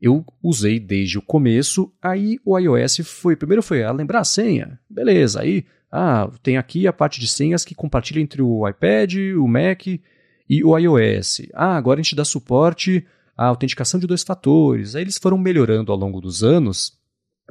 [0.00, 1.92] eu usei desde o começo.
[2.00, 3.34] Aí o iOS foi.
[3.34, 4.78] Primeiro foi a lembrar a senha.
[4.88, 5.40] Beleza.
[5.40, 9.86] Aí, ah, tem aqui a parte de senhas que compartilha entre o iPad, o Mac
[9.86, 11.42] e o iOS.
[11.54, 13.04] Ah, agora a gente dá suporte
[13.36, 14.94] a autenticação de dois fatores.
[14.94, 16.98] Aí eles foram melhorando ao longo dos anos.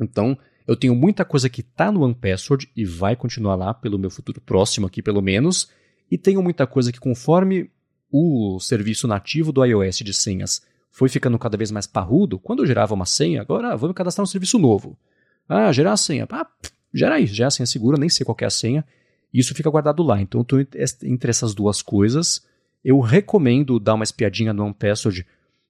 [0.02, 4.10] Então, eu tenho muita coisa que está no OnePassword e vai continuar lá pelo meu
[4.10, 5.70] futuro próximo aqui, pelo menos.
[6.10, 7.70] E tenho muita coisa que, conforme
[8.12, 12.66] o serviço nativo do iOS de senhas foi ficando cada vez mais parrudo, quando eu
[12.66, 14.98] gerava uma senha, agora vamos cadastrar um serviço novo.
[15.48, 16.26] Ah, gerar a senha.
[16.32, 16.48] Ah,
[16.94, 18.86] gera aí, gera a senha segura, nem sei qual é a senha.
[19.34, 20.22] Isso fica guardado lá.
[20.22, 22.48] Então, eu estou entre essas duas coisas.
[22.84, 25.26] Eu recomendo dar uma espiadinha no OnePassword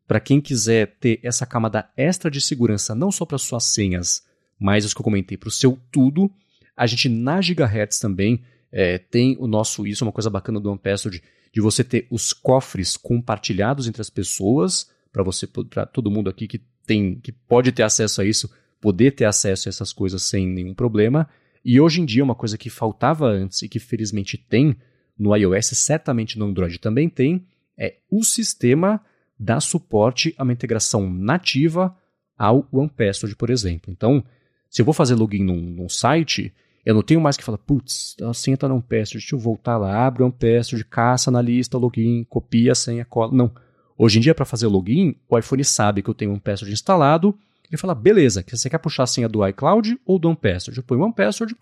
[0.07, 4.23] para quem quiser ter essa camada extra de segurança, não só para suas senhas,
[4.59, 6.31] mas os que eu comentei, para o seu tudo,
[6.75, 10.69] a gente na Gigahertz também é, tem o nosso, isso é uma coisa bacana do
[10.69, 16.29] OnePassword, de você ter os cofres compartilhados entre as pessoas, para você, para todo mundo
[16.29, 18.51] aqui que tem, que pode ter acesso a isso,
[18.81, 21.27] poder ter acesso a essas coisas sem nenhum problema.
[21.63, 24.75] E hoje em dia, uma coisa que faltava antes e que felizmente tem
[25.17, 27.47] no iOS, certamente no Android também tem,
[27.77, 29.01] é o sistema
[29.37, 31.95] dá suporte a uma integração nativa
[32.37, 33.91] ao OnePassword, por exemplo.
[33.91, 34.23] Então,
[34.69, 36.53] se eu vou fazer login num, num site,
[36.85, 39.77] eu não tenho mais que falar, putz, a senha está no OnePassword, deixa eu voltar
[39.77, 43.31] lá, abre o OnePassword, caça na lista, login, copia a senha, cola.
[43.33, 43.51] Não.
[43.97, 47.37] Hoje em dia, para fazer login, o iPhone sabe que eu tenho um OnePassword instalado,
[47.69, 50.77] ele fala, beleza, você quer puxar a senha do iCloud ou do OnePassword?
[50.77, 51.55] Eu ponho o OnePassword,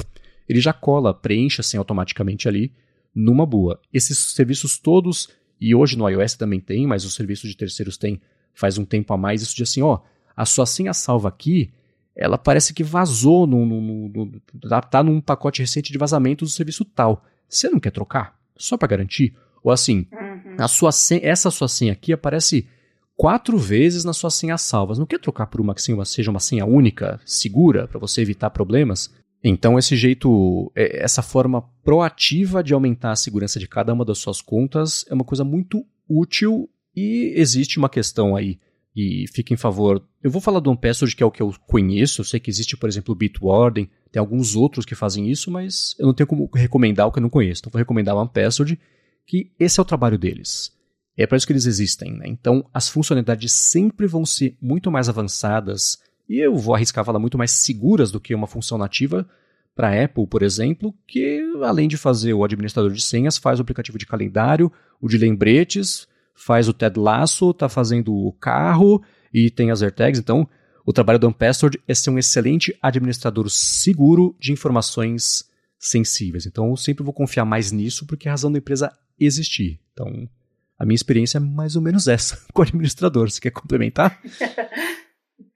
[0.49, 2.74] ele já cola, preenche a senha automaticamente ali,
[3.15, 3.80] numa boa.
[3.93, 5.30] Esses serviços todos
[5.64, 8.20] e hoje no iOS também tem, mas os serviços de terceiros têm
[8.53, 9.99] faz um tempo a mais, isso de assim, ó,
[10.36, 11.72] a sua senha salva aqui,
[12.14, 16.84] ela parece que vazou, no, no, tá, tá num pacote recente de vazamento do serviço
[16.84, 17.24] tal.
[17.47, 18.38] Você não quer trocar?
[18.57, 19.34] Só para garantir?
[19.64, 20.55] Ou assim, uhum.
[20.59, 22.68] a sua senha, essa sua senha aqui aparece
[23.16, 24.99] quatro vezes nas suas senhas salvas.
[24.99, 29.11] Não quer trocar por uma que seja uma senha única, segura, para você evitar problemas?
[29.44, 34.20] Então, esse jeito, é, essa forma proativa de aumentar a segurança de cada uma das
[34.20, 38.58] suas contas é uma coisa muito útil e existe uma questão aí
[38.96, 40.02] e fica em favor.
[40.22, 42.22] Eu vou falar do OnePassword, que é o que eu conheço.
[42.22, 45.96] Eu sei que existe, por exemplo, o Bitwarden, tem alguns outros que fazem isso, mas
[46.00, 47.62] eu não tenho como recomendar o que eu não conheço.
[47.62, 48.80] Então, vou recomendar o OnePassword,
[49.26, 50.72] que esse é o trabalho deles.
[51.18, 52.14] É para isso que eles existem.
[52.14, 52.26] Né?
[52.28, 57.38] Então, as funcionalidades sempre vão ser muito mais avançadas e eu vou arriscar falar muito
[57.38, 59.28] mais seguras do que uma função nativa
[59.76, 63.97] para Apple, por exemplo, que além de fazer o administrador de senhas, faz o aplicativo
[63.97, 64.71] de calendário,
[65.01, 69.03] o de lembretes, faz o Ted Lasso, está fazendo o carro
[69.34, 70.19] e tem as AirTags.
[70.19, 70.47] Então,
[70.86, 75.49] o trabalho do OnePassword é ser um excelente administrador seguro de informações
[75.80, 76.45] sensíveis.
[76.45, 79.80] Então, eu sempre vou confiar mais nisso porque é a razão da empresa existir.
[79.91, 80.30] Então,
[80.78, 83.30] a minha experiência é mais ou menos essa com o administrador.
[83.30, 84.19] Você quer complementar?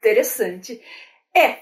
[0.07, 0.81] Interessante.
[1.35, 1.57] É,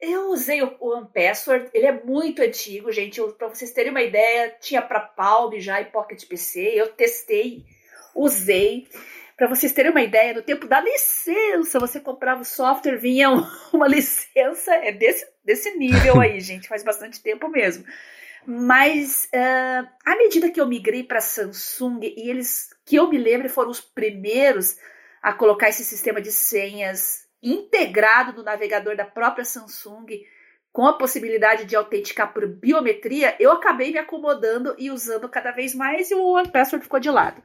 [0.00, 3.20] eu usei o One Password, ele é muito antigo, gente.
[3.36, 6.72] Para vocês terem uma ideia, tinha para Palm já e Pocket PC.
[6.74, 7.66] Eu testei,
[8.14, 8.88] usei.
[9.36, 13.28] Para vocês terem uma ideia, no tempo da licença, você comprava o software, vinha
[13.72, 17.84] uma licença, é desse, desse nível aí, gente, faz bastante tempo mesmo.
[18.46, 23.50] Mas uh, à medida que eu migrei para Samsung, e eles, que eu me lembro,
[23.50, 24.78] foram os primeiros
[25.22, 30.06] a colocar esse sistema de senhas integrado no navegador da própria Samsung,
[30.72, 35.74] com a possibilidade de autenticar por biometria, eu acabei me acomodando e usando cada vez
[35.74, 37.42] mais e o OnePassword ficou de lado.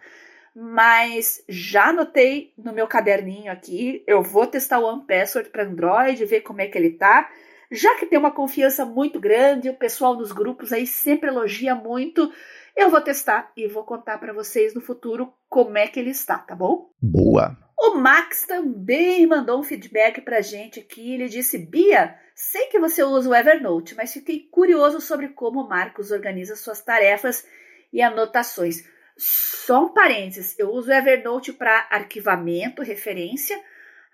[0.55, 6.41] Mas já anotei no meu caderninho aqui, eu vou testar o OnePassword para Android, ver
[6.41, 7.29] como é que ele tá.
[7.69, 12.31] Já que tem uma confiança muito grande, o pessoal nos grupos aí sempre elogia muito,
[12.78, 16.38] eu vou testar e vou contar para vocês no futuro como é que ele está,
[16.38, 16.91] tá bom?
[17.01, 17.57] Boa.
[17.78, 21.15] O Max também mandou um feedback pra gente aqui.
[21.15, 25.67] Ele disse: Bia, sei que você usa o Evernote, mas fiquei curioso sobre como o
[25.67, 27.45] Marcos organiza suas tarefas
[27.91, 28.84] e anotações.
[29.17, 33.59] Só um parênteses: eu uso o Evernote para arquivamento, referência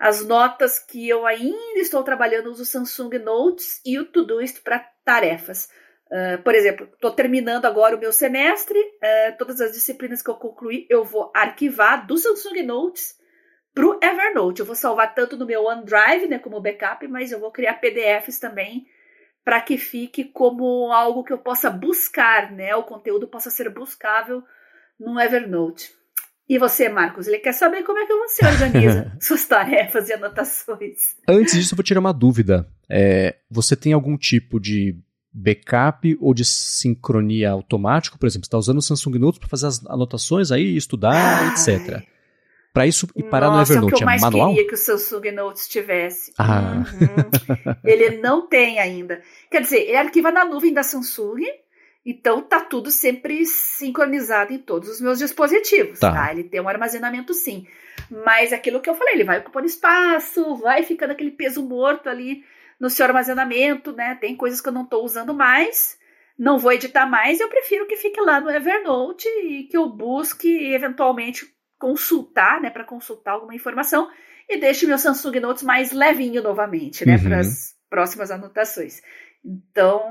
[0.04, 4.80] as notas que eu ainda estou trabalhando uso o Samsung Notes e o Todoist para
[5.06, 5.70] tarefas.
[6.14, 10.36] Uh, por exemplo, estou terminando agora o meu semestre, uh, todas as disciplinas que eu
[10.36, 13.16] concluí eu vou arquivar do Samsung Notes
[13.74, 14.60] para o Evernote.
[14.60, 18.38] Eu vou salvar tanto no meu OneDrive, né, como backup, mas eu vou criar PDFs
[18.38, 18.86] também
[19.44, 24.44] para que fique como algo que eu possa buscar, né, o conteúdo possa ser buscável
[25.00, 25.92] no Evernote.
[26.48, 31.16] E você, Marcos, ele quer saber como é que você organiza suas tarefas e anotações.
[31.28, 32.70] Antes disso, eu vou tirar uma dúvida.
[32.88, 35.02] É, você tem algum tipo de
[35.34, 38.18] backup ou de sincronia automático?
[38.18, 41.50] Por exemplo, você está usando o Samsung Notes para fazer as anotações aí, estudar, Ai.
[41.50, 42.04] etc.
[42.74, 44.50] Para isso e parar Nossa, no Evernote, é o que eu mais manual?
[44.50, 46.34] queria que o Samsung Notes tivesse.
[46.38, 46.84] Ah.
[47.00, 47.76] Uhum.
[47.84, 49.22] ele não tem ainda.
[49.50, 51.42] Quer dizer, ele arquiva na nuvem da Samsung,
[52.06, 56.12] então tá tudo sempre sincronizado em todos os meus dispositivos, tá?
[56.12, 56.32] tá?
[56.32, 57.68] Ele tem um armazenamento sim.
[58.10, 62.44] Mas aquilo que eu falei, ele vai ocupando espaço, vai ficando aquele peso morto ali
[62.84, 64.14] no seu armazenamento, né?
[64.20, 65.98] Tem coisas que eu não estou usando mais,
[66.38, 70.50] não vou editar mais, eu prefiro que fique lá no Evernote e que eu busque
[70.74, 71.48] eventualmente
[71.80, 74.12] consultar, né, para consultar alguma informação
[74.50, 77.24] e deixe meu Samsung Notes mais levinho novamente, né, uhum.
[77.24, 79.02] para as próximas anotações.
[79.46, 80.04] Então,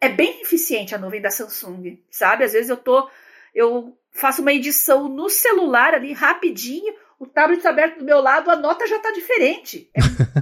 [0.00, 2.44] é bem eficiente a nuvem da Samsung, sabe?
[2.44, 3.10] Às vezes eu tô
[3.54, 8.50] eu faço uma edição no celular ali rapidinho, o tablet está aberto do meu lado,
[8.50, 9.90] a nota já está diferente.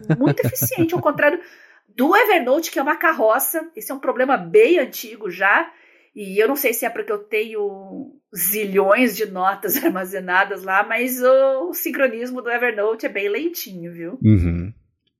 [0.09, 1.41] É muito eficiente, ao contrário
[1.89, 3.69] do Evernote, que é uma carroça.
[3.75, 5.69] Esse é um problema bem antigo já.
[6.15, 11.21] E eu não sei se é porque eu tenho zilhões de notas armazenadas lá, mas
[11.21, 14.19] o sincronismo do Evernote é bem lentinho, viu?
[14.23, 14.73] Uhum.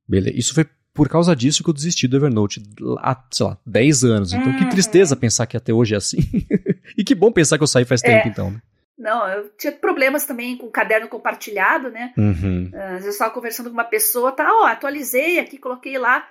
[0.07, 0.39] Beleza.
[0.39, 2.63] Isso foi por causa disso que eu desisti do Evernote
[2.99, 4.33] há, sei lá, 10 anos.
[4.33, 4.59] Então, uhum.
[4.59, 6.19] que tristeza pensar que até hoje é assim.
[6.97, 8.07] e que bom pensar que eu saí faz é.
[8.07, 8.51] tempo, então.
[8.53, 8.63] Né?
[8.99, 12.13] Não, eu tinha problemas também com o caderno compartilhado, né?
[12.17, 12.71] Uhum.
[12.75, 16.27] Às vezes eu estava conversando com uma pessoa, tá, ó, atualizei aqui, coloquei lá.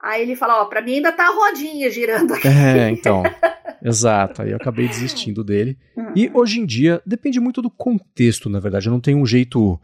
[0.00, 2.48] Aí ele fala, ó, pra mim ainda tá a rodinha girando aqui.
[2.48, 3.22] É, então.
[3.82, 4.42] exato.
[4.42, 5.76] Aí eu acabei desistindo dele.
[5.96, 6.12] Uhum.
[6.14, 8.88] E hoje em dia, depende muito do contexto, na verdade.
[8.88, 9.80] Eu não tenho um jeito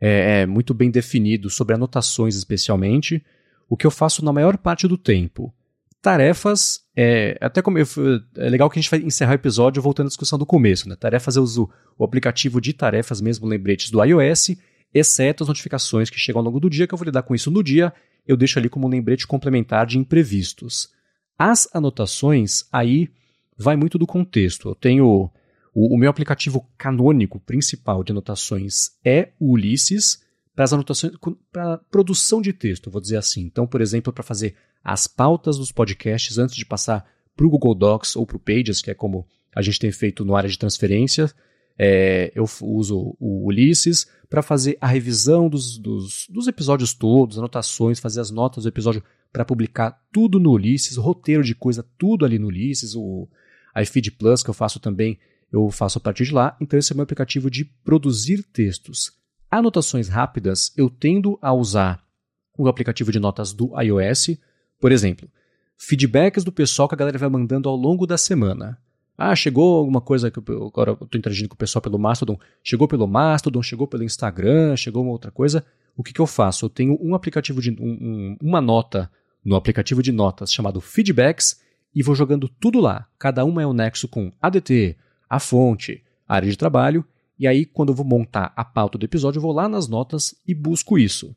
[0.00, 3.24] é, é, muito bem definido sobre anotações, especialmente
[3.68, 5.52] o que eu faço na maior parte do tempo.
[6.02, 7.86] Tarefas, é, até como eu,
[8.36, 10.96] é legal que a gente vai encerrar o episódio voltando à discussão do começo, né?
[10.96, 14.56] Tarefas eu uso o aplicativo de tarefas mesmo, lembretes do iOS,
[14.94, 17.50] exceto as notificações que chegam ao longo do dia, que eu vou lidar com isso
[17.50, 17.92] no dia,
[18.26, 20.88] eu deixo ali como um lembrete complementar de imprevistos.
[21.38, 23.08] As anotações, aí
[23.56, 24.70] vai muito do contexto.
[24.70, 25.30] Eu tenho
[25.74, 30.20] o, o meu aplicativo canônico principal de anotações é o Ulisses,
[30.54, 31.12] para as anotações,
[31.52, 33.42] para produção de texto, vou dizer assim.
[33.42, 37.74] Então, por exemplo, para fazer as pautas dos podcasts antes de passar para o Google
[37.74, 40.58] Docs ou para o Pages, que é como a gente tem feito no área de
[40.58, 41.32] transferência,
[41.78, 47.98] é, eu uso o Ulisses para fazer a revisão dos, dos, dos, episódios todos, anotações,
[47.98, 52.38] fazer as notas do episódio para publicar tudo no Ulisses, roteiro de coisa, tudo ali
[52.38, 53.26] no Ulisses, o
[53.80, 55.18] iFeed Plus que eu faço também,
[55.50, 56.56] eu faço a partir de lá.
[56.60, 59.12] Então esse é o meu aplicativo de produzir textos.
[59.50, 62.00] Anotações rápidas, eu tendo a usar
[62.56, 64.38] o aplicativo de notas do iOS.
[64.78, 65.28] Por exemplo,
[65.76, 68.78] feedbacks do pessoal que a galera vai mandando ao longo da semana.
[69.18, 72.38] Ah, chegou alguma coisa que eu, agora eu estou interagindo com o pessoal pelo Mastodon.
[72.62, 75.64] Chegou pelo Mastodon, chegou pelo Instagram, chegou uma outra coisa.
[75.96, 76.64] O que, que eu faço?
[76.64, 79.10] Eu tenho um aplicativo de um, um, uma nota
[79.44, 81.60] no aplicativo de notas chamado Feedbacks
[81.92, 83.08] e vou jogando tudo lá.
[83.18, 84.96] Cada uma é um nexo com ADT,
[85.28, 87.04] a fonte, a área de trabalho
[87.40, 90.34] E aí, quando eu vou montar a pauta do episódio, eu vou lá nas notas
[90.46, 91.34] e busco isso.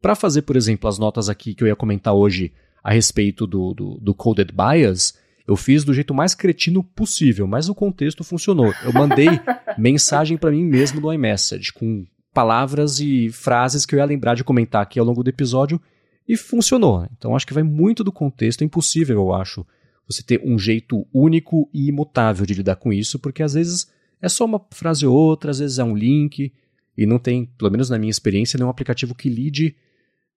[0.00, 3.74] Para fazer, por exemplo, as notas aqui que eu ia comentar hoje a respeito do,
[3.74, 5.12] do, do Coded Bias,
[5.46, 8.72] eu fiz do jeito mais cretino possível, mas o contexto funcionou.
[8.82, 9.28] Eu mandei
[9.76, 14.42] mensagem para mim mesmo no iMessage, com palavras e frases que eu ia lembrar de
[14.42, 15.78] comentar aqui ao longo do episódio,
[16.26, 17.06] e funcionou.
[17.18, 19.66] Então acho que vai muito do contexto, é impossível, eu acho,
[20.08, 23.92] você ter um jeito único e imutável de lidar com isso, porque às vezes
[24.22, 26.52] é só uma frase ou outra, às vezes é um link,
[26.96, 29.76] e não tem, pelo menos na minha experiência, nenhum aplicativo que lide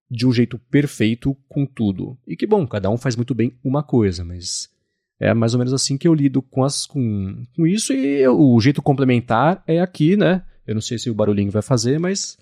[0.09, 2.17] de um jeito perfeito com tudo.
[2.27, 4.69] E que bom, cada um faz muito bem uma coisa, mas
[5.19, 8.39] é mais ou menos assim que eu lido com, as, com, com isso e eu,
[8.39, 10.43] o jeito complementar é aqui, né?
[10.65, 12.37] Eu não sei se o barulhinho vai fazer, mas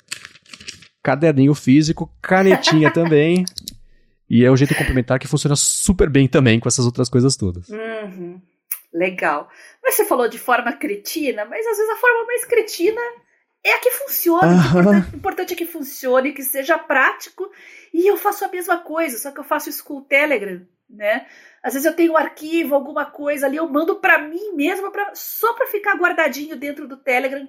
[1.04, 3.44] caderninho físico, canetinha também.
[4.30, 7.68] E é o jeito complementar que funciona super bem também com essas outras coisas todas.
[7.70, 8.42] Uhum.
[8.94, 9.50] Legal.
[9.84, 13.02] Mas você falou de forma cretina, mas às vezes a forma mais cretina
[13.64, 14.48] é a que funciona.
[14.48, 14.56] Uhum.
[14.56, 17.50] O importante, importante é que funcione, que seja prático.
[17.94, 21.28] E eu faço a mesma coisa, só que eu faço isso com o Telegram, né?
[21.62, 25.12] Às vezes eu tenho um arquivo, alguma coisa ali, eu mando para mim mesma, pra,
[25.14, 27.48] só para ficar guardadinho dentro do Telegram,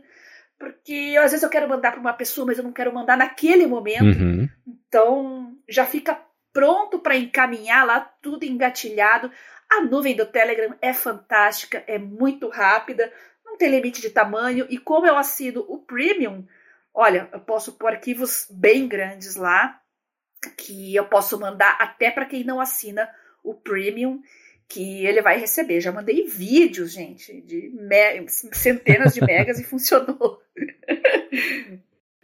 [0.59, 3.66] porque às vezes eu quero mandar para uma pessoa, mas eu não quero mandar naquele
[3.66, 4.20] momento.
[4.20, 4.49] Uhum.
[4.66, 6.20] Então já fica
[6.53, 9.30] pronto para encaminhar lá, tudo engatilhado.
[9.76, 13.12] A nuvem do Telegram é fantástica, é muito rápida,
[13.44, 16.46] não tem limite de tamanho, e como eu assino o Premium,
[16.92, 19.80] olha, eu posso pôr arquivos bem grandes lá,
[20.56, 23.10] que eu posso mandar até para quem não assina
[23.42, 24.22] o premium
[24.68, 25.80] que ele vai receber.
[25.80, 27.72] Já mandei vídeos, gente, de
[28.52, 30.40] centenas de megas e funcionou.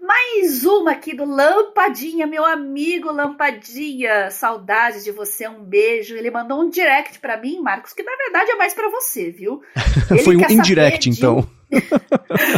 [0.01, 4.30] Mais uma aqui do Lampadinha, meu amigo Lampadinha.
[4.30, 6.16] Saudades de você, um beijo.
[6.16, 9.62] Ele mandou um direct para mim, Marcos, que na verdade é mais para você, viu?
[10.24, 11.18] Foi um indirect, de...
[11.18, 11.46] então.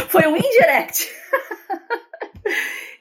[0.07, 1.11] Foi um indirect.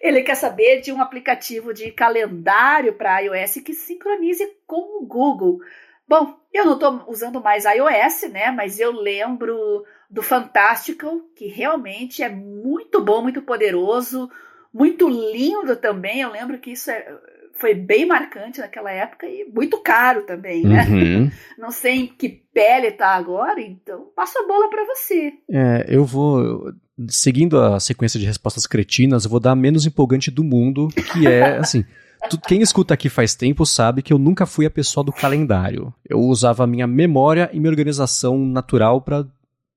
[0.01, 5.61] Ele quer saber de um aplicativo de calendário para iOS que sincronize com o Google.
[6.09, 8.51] Bom, eu não estou usando mais iOS, né?
[8.51, 14.31] Mas eu lembro do Fantastical, que realmente é muito bom, muito poderoso,
[14.73, 16.21] muito lindo também.
[16.21, 17.17] Eu lembro que isso é,
[17.55, 20.87] foi bem marcante naquela época e muito caro também, né?
[20.87, 21.31] Uhum.
[21.59, 25.33] Não sei em que pele tá agora, então passo a bola para você.
[25.51, 26.71] É, eu vou
[27.09, 31.27] seguindo a sequência de respostas cretinas, eu vou dar a menos empolgante do mundo, que
[31.27, 31.87] é assim.
[32.29, 35.93] Tu, quem escuta aqui faz tempo sabe que eu nunca fui a pessoa do calendário.
[36.07, 39.27] Eu usava a minha memória e minha organização natural para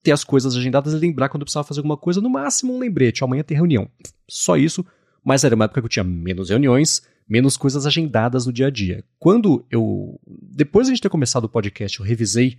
[0.06, 2.80] ter as coisas agendadas e lembrar quando eu precisava fazer alguma coisa, no máximo um
[2.80, 3.90] lembrete, amanhã tem reunião.
[4.30, 4.86] Só isso,
[5.24, 8.70] mas era uma época que eu tinha menos reuniões, menos coisas agendadas no dia a
[8.70, 9.04] dia.
[9.18, 10.20] Quando eu.
[10.28, 12.56] Depois de a gente ter começado o podcast, eu revisei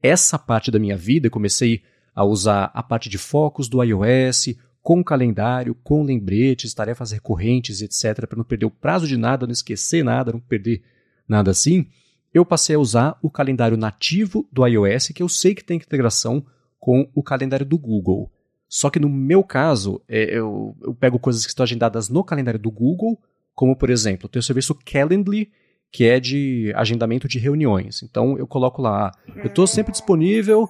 [0.00, 1.82] essa parte da minha vida, comecei
[2.14, 8.24] a usar a parte de focos do iOS, com calendário, com lembretes, tarefas recorrentes, etc.,
[8.28, 10.80] para não perder o prazo de nada, não esquecer nada, não perder
[11.26, 11.88] nada assim,
[12.32, 16.44] eu passei a usar o calendário nativo do iOS, que eu sei que tem integração
[16.84, 18.30] com o calendário do Google.
[18.68, 22.60] Só que no meu caso, é, eu, eu pego coisas que estão agendadas no calendário
[22.60, 23.18] do Google,
[23.54, 25.50] como por exemplo, tem o serviço Calendly,
[25.90, 28.02] que é de agendamento de reuniões.
[28.02, 30.68] Então eu coloco lá, eu estou sempre disponível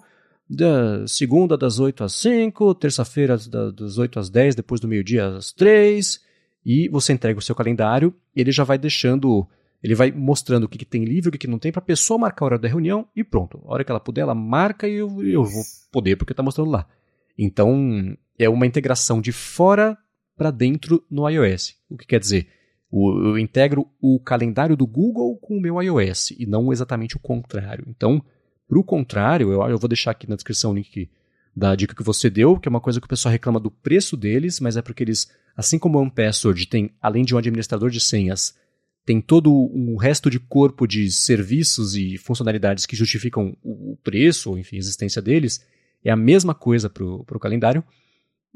[0.49, 3.37] da segunda das 8 às 5, terça-feira
[3.73, 6.21] das 8 às 10, depois do meio-dia às 3,
[6.65, 9.49] e você entrega o seu calendário, ele já vai deixando,
[9.85, 11.85] ele vai mostrando o que, que tem livre, o que, que não tem, para a
[11.85, 13.63] pessoa marcar a hora da reunião, e pronto.
[13.67, 15.63] A hora que ela puder, ela marca e eu, eu vou
[15.93, 16.89] poder, porque está mostrando lá.
[17.37, 19.99] Então, é uma integração de fora
[20.35, 21.77] para dentro no iOS.
[21.91, 22.49] O que quer dizer?
[22.91, 27.85] Eu integro o calendário do Google com o meu iOS, e não exatamente o contrário.
[27.87, 28.25] Então,
[28.67, 31.11] para o contrário, eu, eu vou deixar aqui na descrição o link
[31.55, 34.17] da dica que você deu, que é uma coisa que o pessoal reclama do preço
[34.17, 38.01] deles, mas é porque eles, assim como o OnePassword tem, além de um administrador de
[38.01, 38.57] senhas,
[39.05, 44.59] tem todo um resto de corpo de serviços e funcionalidades que justificam o preço, ou
[44.59, 45.65] enfim, a existência deles,
[46.03, 47.85] é a mesma coisa para o calendário.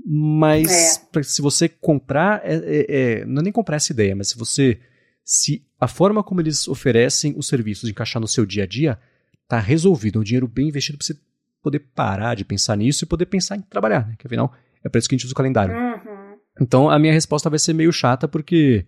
[0.07, 1.23] Mas é.
[1.23, 4.81] se você comprar, é, é, é, não é nem comprar essa ideia, mas se você.
[5.25, 8.99] Se a forma como eles oferecem os serviços de encaixar no seu dia a dia
[9.47, 11.19] tá resolvido, é um dinheiro bem investido para você
[11.63, 14.15] poder parar de pensar nisso e poder pensar em trabalhar, né?
[14.19, 15.75] Que afinal é para isso que a gente usa o calendário.
[15.75, 16.39] Uhum.
[16.61, 18.87] Então a minha resposta vai ser meio chata porque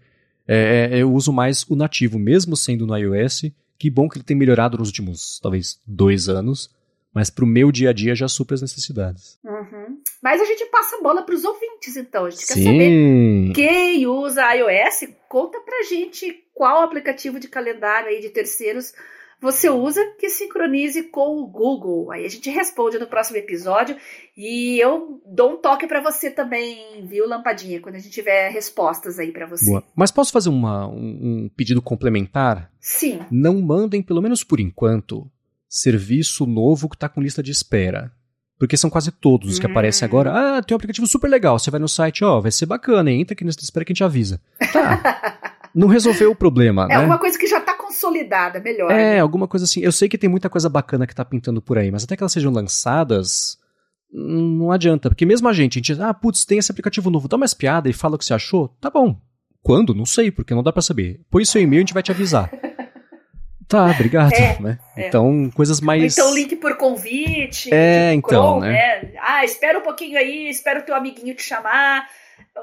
[0.53, 3.53] é, é, eu uso mais o nativo, mesmo sendo no iOS.
[3.79, 6.75] Que bom que ele tem melhorado nos últimos, talvez, dois anos.
[7.15, 9.39] Mas para o meu dia a dia já supra as necessidades.
[9.45, 10.01] Uhum.
[10.21, 12.25] Mas a gente passa a bola para os ouvintes, então.
[12.25, 12.55] A gente Sim.
[12.55, 15.09] quer saber quem usa iOS.
[15.29, 18.93] Conta pra gente qual aplicativo de calendário aí de terceiros
[19.41, 22.11] você usa que sincronize com o Google.
[22.11, 23.97] Aí a gente responde no próximo episódio
[24.37, 29.19] e eu dou um toque para você também, viu, Lampadinha, quando a gente tiver respostas
[29.19, 29.67] aí para você.
[29.67, 29.83] Boa.
[29.97, 32.71] Mas posso fazer uma, um, um pedido complementar?
[32.79, 33.21] Sim.
[33.31, 35.31] Não mandem, pelo menos por enquanto,
[35.69, 38.13] serviço novo que está com lista de espera.
[38.59, 39.71] Porque são quase todos os que hum.
[39.71, 40.59] aparecem agora.
[40.59, 41.59] Ah, tem um aplicativo super legal.
[41.59, 43.93] Você vai no site, ó, vai ser bacana, entra aqui na lista de espera que
[43.93, 44.39] a gente avisa.
[44.71, 45.41] Tá.
[45.75, 46.95] não resolveu o problema, é né?
[46.95, 48.91] É alguma coisa que já está consolidada, melhor.
[48.93, 49.21] É, né?
[49.21, 49.81] alguma coisa assim.
[49.81, 52.23] Eu sei que tem muita coisa bacana que está pintando por aí, mas até que
[52.23, 53.59] elas sejam lançadas,
[54.13, 55.11] não adianta.
[55.11, 57.47] Porque mesmo a gente, a gente diz, ah, putz, tem esse aplicativo novo, dá uma
[57.47, 58.69] espiada e fala o que você achou.
[58.81, 59.21] Tá bom.
[59.63, 59.95] Quando?
[59.95, 61.21] Não sei, porque não dá para saber.
[61.31, 62.51] Põe seu e-mail e a gente vai te avisar.
[63.71, 64.33] Tá, obrigado.
[64.33, 64.79] É, né?
[64.97, 65.07] é.
[65.07, 66.19] Então, coisas mais.
[66.19, 67.73] Então, link por convite.
[67.73, 68.73] É, então, Chrome, né?
[68.73, 69.13] né?
[69.21, 72.05] Ah, espera um pouquinho aí, espera o teu amiguinho te chamar.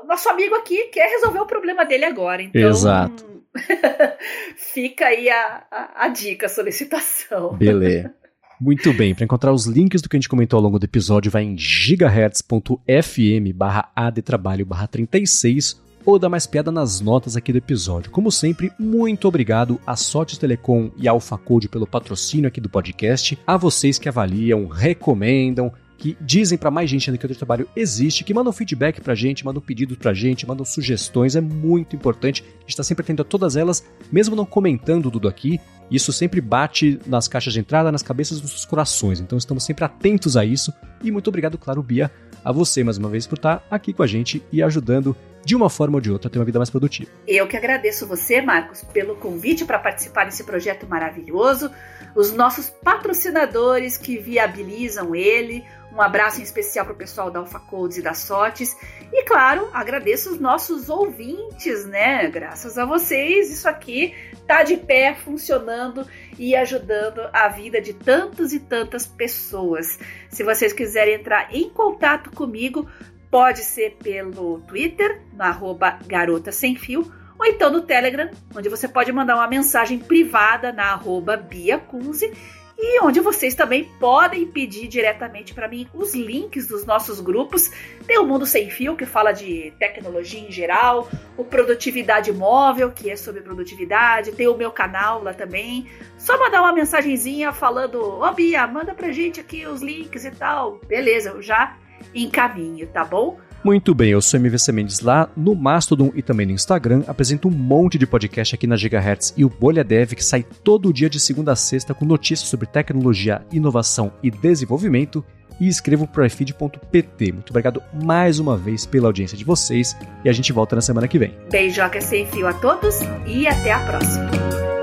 [0.05, 2.43] Nosso amigo aqui quer resolver o problema dele agora.
[2.43, 3.25] Então, Exato.
[4.73, 7.55] fica aí a, a, a dica, a solicitação.
[7.55, 8.13] Beleza.
[8.59, 11.31] Muito bem, para encontrar os links do que a gente comentou ao longo do episódio,
[11.31, 17.57] vai em gigahertz.fm barra adtrabalho barra 36 ou dá mais piada nas notas aqui do
[17.57, 18.09] episódio.
[18.09, 23.37] Como sempre, muito obrigado a Sotes Telecom e Alpha Code pelo patrocínio aqui do podcast,
[23.45, 28.23] a vocês que avaliam, recomendam, que dizem para mais gente ainda que o trabalho existe,
[28.23, 32.43] que mandam feedback pra gente, mandam pedidos pra gente, mandam sugestões, é muito importante.
[32.43, 35.59] A gente está sempre atento a todas elas, mesmo não comentando tudo aqui.
[35.89, 39.19] Isso sempre bate nas caixas de entrada, nas cabeças dos corações.
[39.19, 40.71] Então estamos sempre atentos a isso.
[41.01, 42.11] E muito obrigado, claro, Bia,
[42.43, 45.15] a você mais uma vez por estar aqui com a gente e ajudando
[45.47, 47.09] de uma forma ou de outra, ter uma vida mais produtiva.
[47.25, 51.71] Eu que agradeço você, Marcos, pelo convite para participar desse projeto maravilhoso,
[52.13, 55.63] os nossos patrocinadores que viabilizam ele.
[55.97, 58.77] Um abraço em especial para o pessoal da Alpha Codes e da Sotes.
[59.11, 62.29] E claro, agradeço os nossos ouvintes, né?
[62.29, 64.13] Graças a vocês, isso aqui
[64.45, 66.05] tá de pé, funcionando
[66.37, 69.97] e ajudando a vida de tantas e tantas pessoas.
[70.29, 72.87] Se vocês quiserem entrar em contato comigo,
[73.29, 78.87] Pode ser pelo Twitter, no arroba garota sem fio, ou então no Telegram, onde você
[78.87, 82.31] pode mandar uma mensagem privada na arroba Bia Kunze,
[82.77, 87.71] e onde vocês também podem pedir diretamente para mim os links dos nossos grupos.
[88.05, 93.09] Tem o Mundo Sem Fio, que fala de tecnologia em geral, o Produtividade Móvel, que
[93.09, 95.89] é sobre produtividade, tem o meu canal lá também.
[96.17, 100.31] Só mandar uma mensagenzinha falando: Ô oh, Bia, manda pra gente aqui os links e
[100.31, 100.79] tal.
[100.87, 101.77] Beleza, eu já
[102.13, 103.39] em caminho, tá bom?
[103.63, 107.03] Muito bem, eu sou MVC Mendes lá no Mastodon e também no Instagram.
[107.07, 110.93] Apresento um monte de podcast aqui na Gigahertz e o Bolha Dev, que sai todo
[110.93, 115.23] dia de segunda a sexta com notícias sobre tecnologia, inovação e desenvolvimento.
[115.59, 117.31] E escrevo pro ifeed.pt.
[117.31, 121.07] Muito obrigado mais uma vez pela audiência de vocês e a gente volta na semana
[121.07, 121.33] que vem.
[121.49, 124.76] Beijoca sem fio a todos e até a próxima.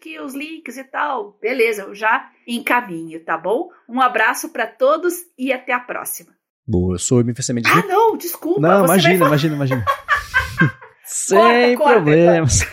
[0.00, 1.36] Aqui os links e tal.
[1.42, 3.68] Beleza, eu já encaminho, tá bom?
[3.86, 6.32] Um abraço para todos e até a próxima.
[6.66, 7.70] Boa, eu sou o MFC Mendes.
[7.70, 8.60] Ah, não, desculpa.
[8.60, 9.84] Não, imagina, imagina, imagina,
[11.04, 12.60] Sem corta, problemas.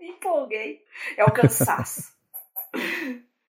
[0.00, 0.80] Empolguei.
[1.16, 2.02] É o cansaço.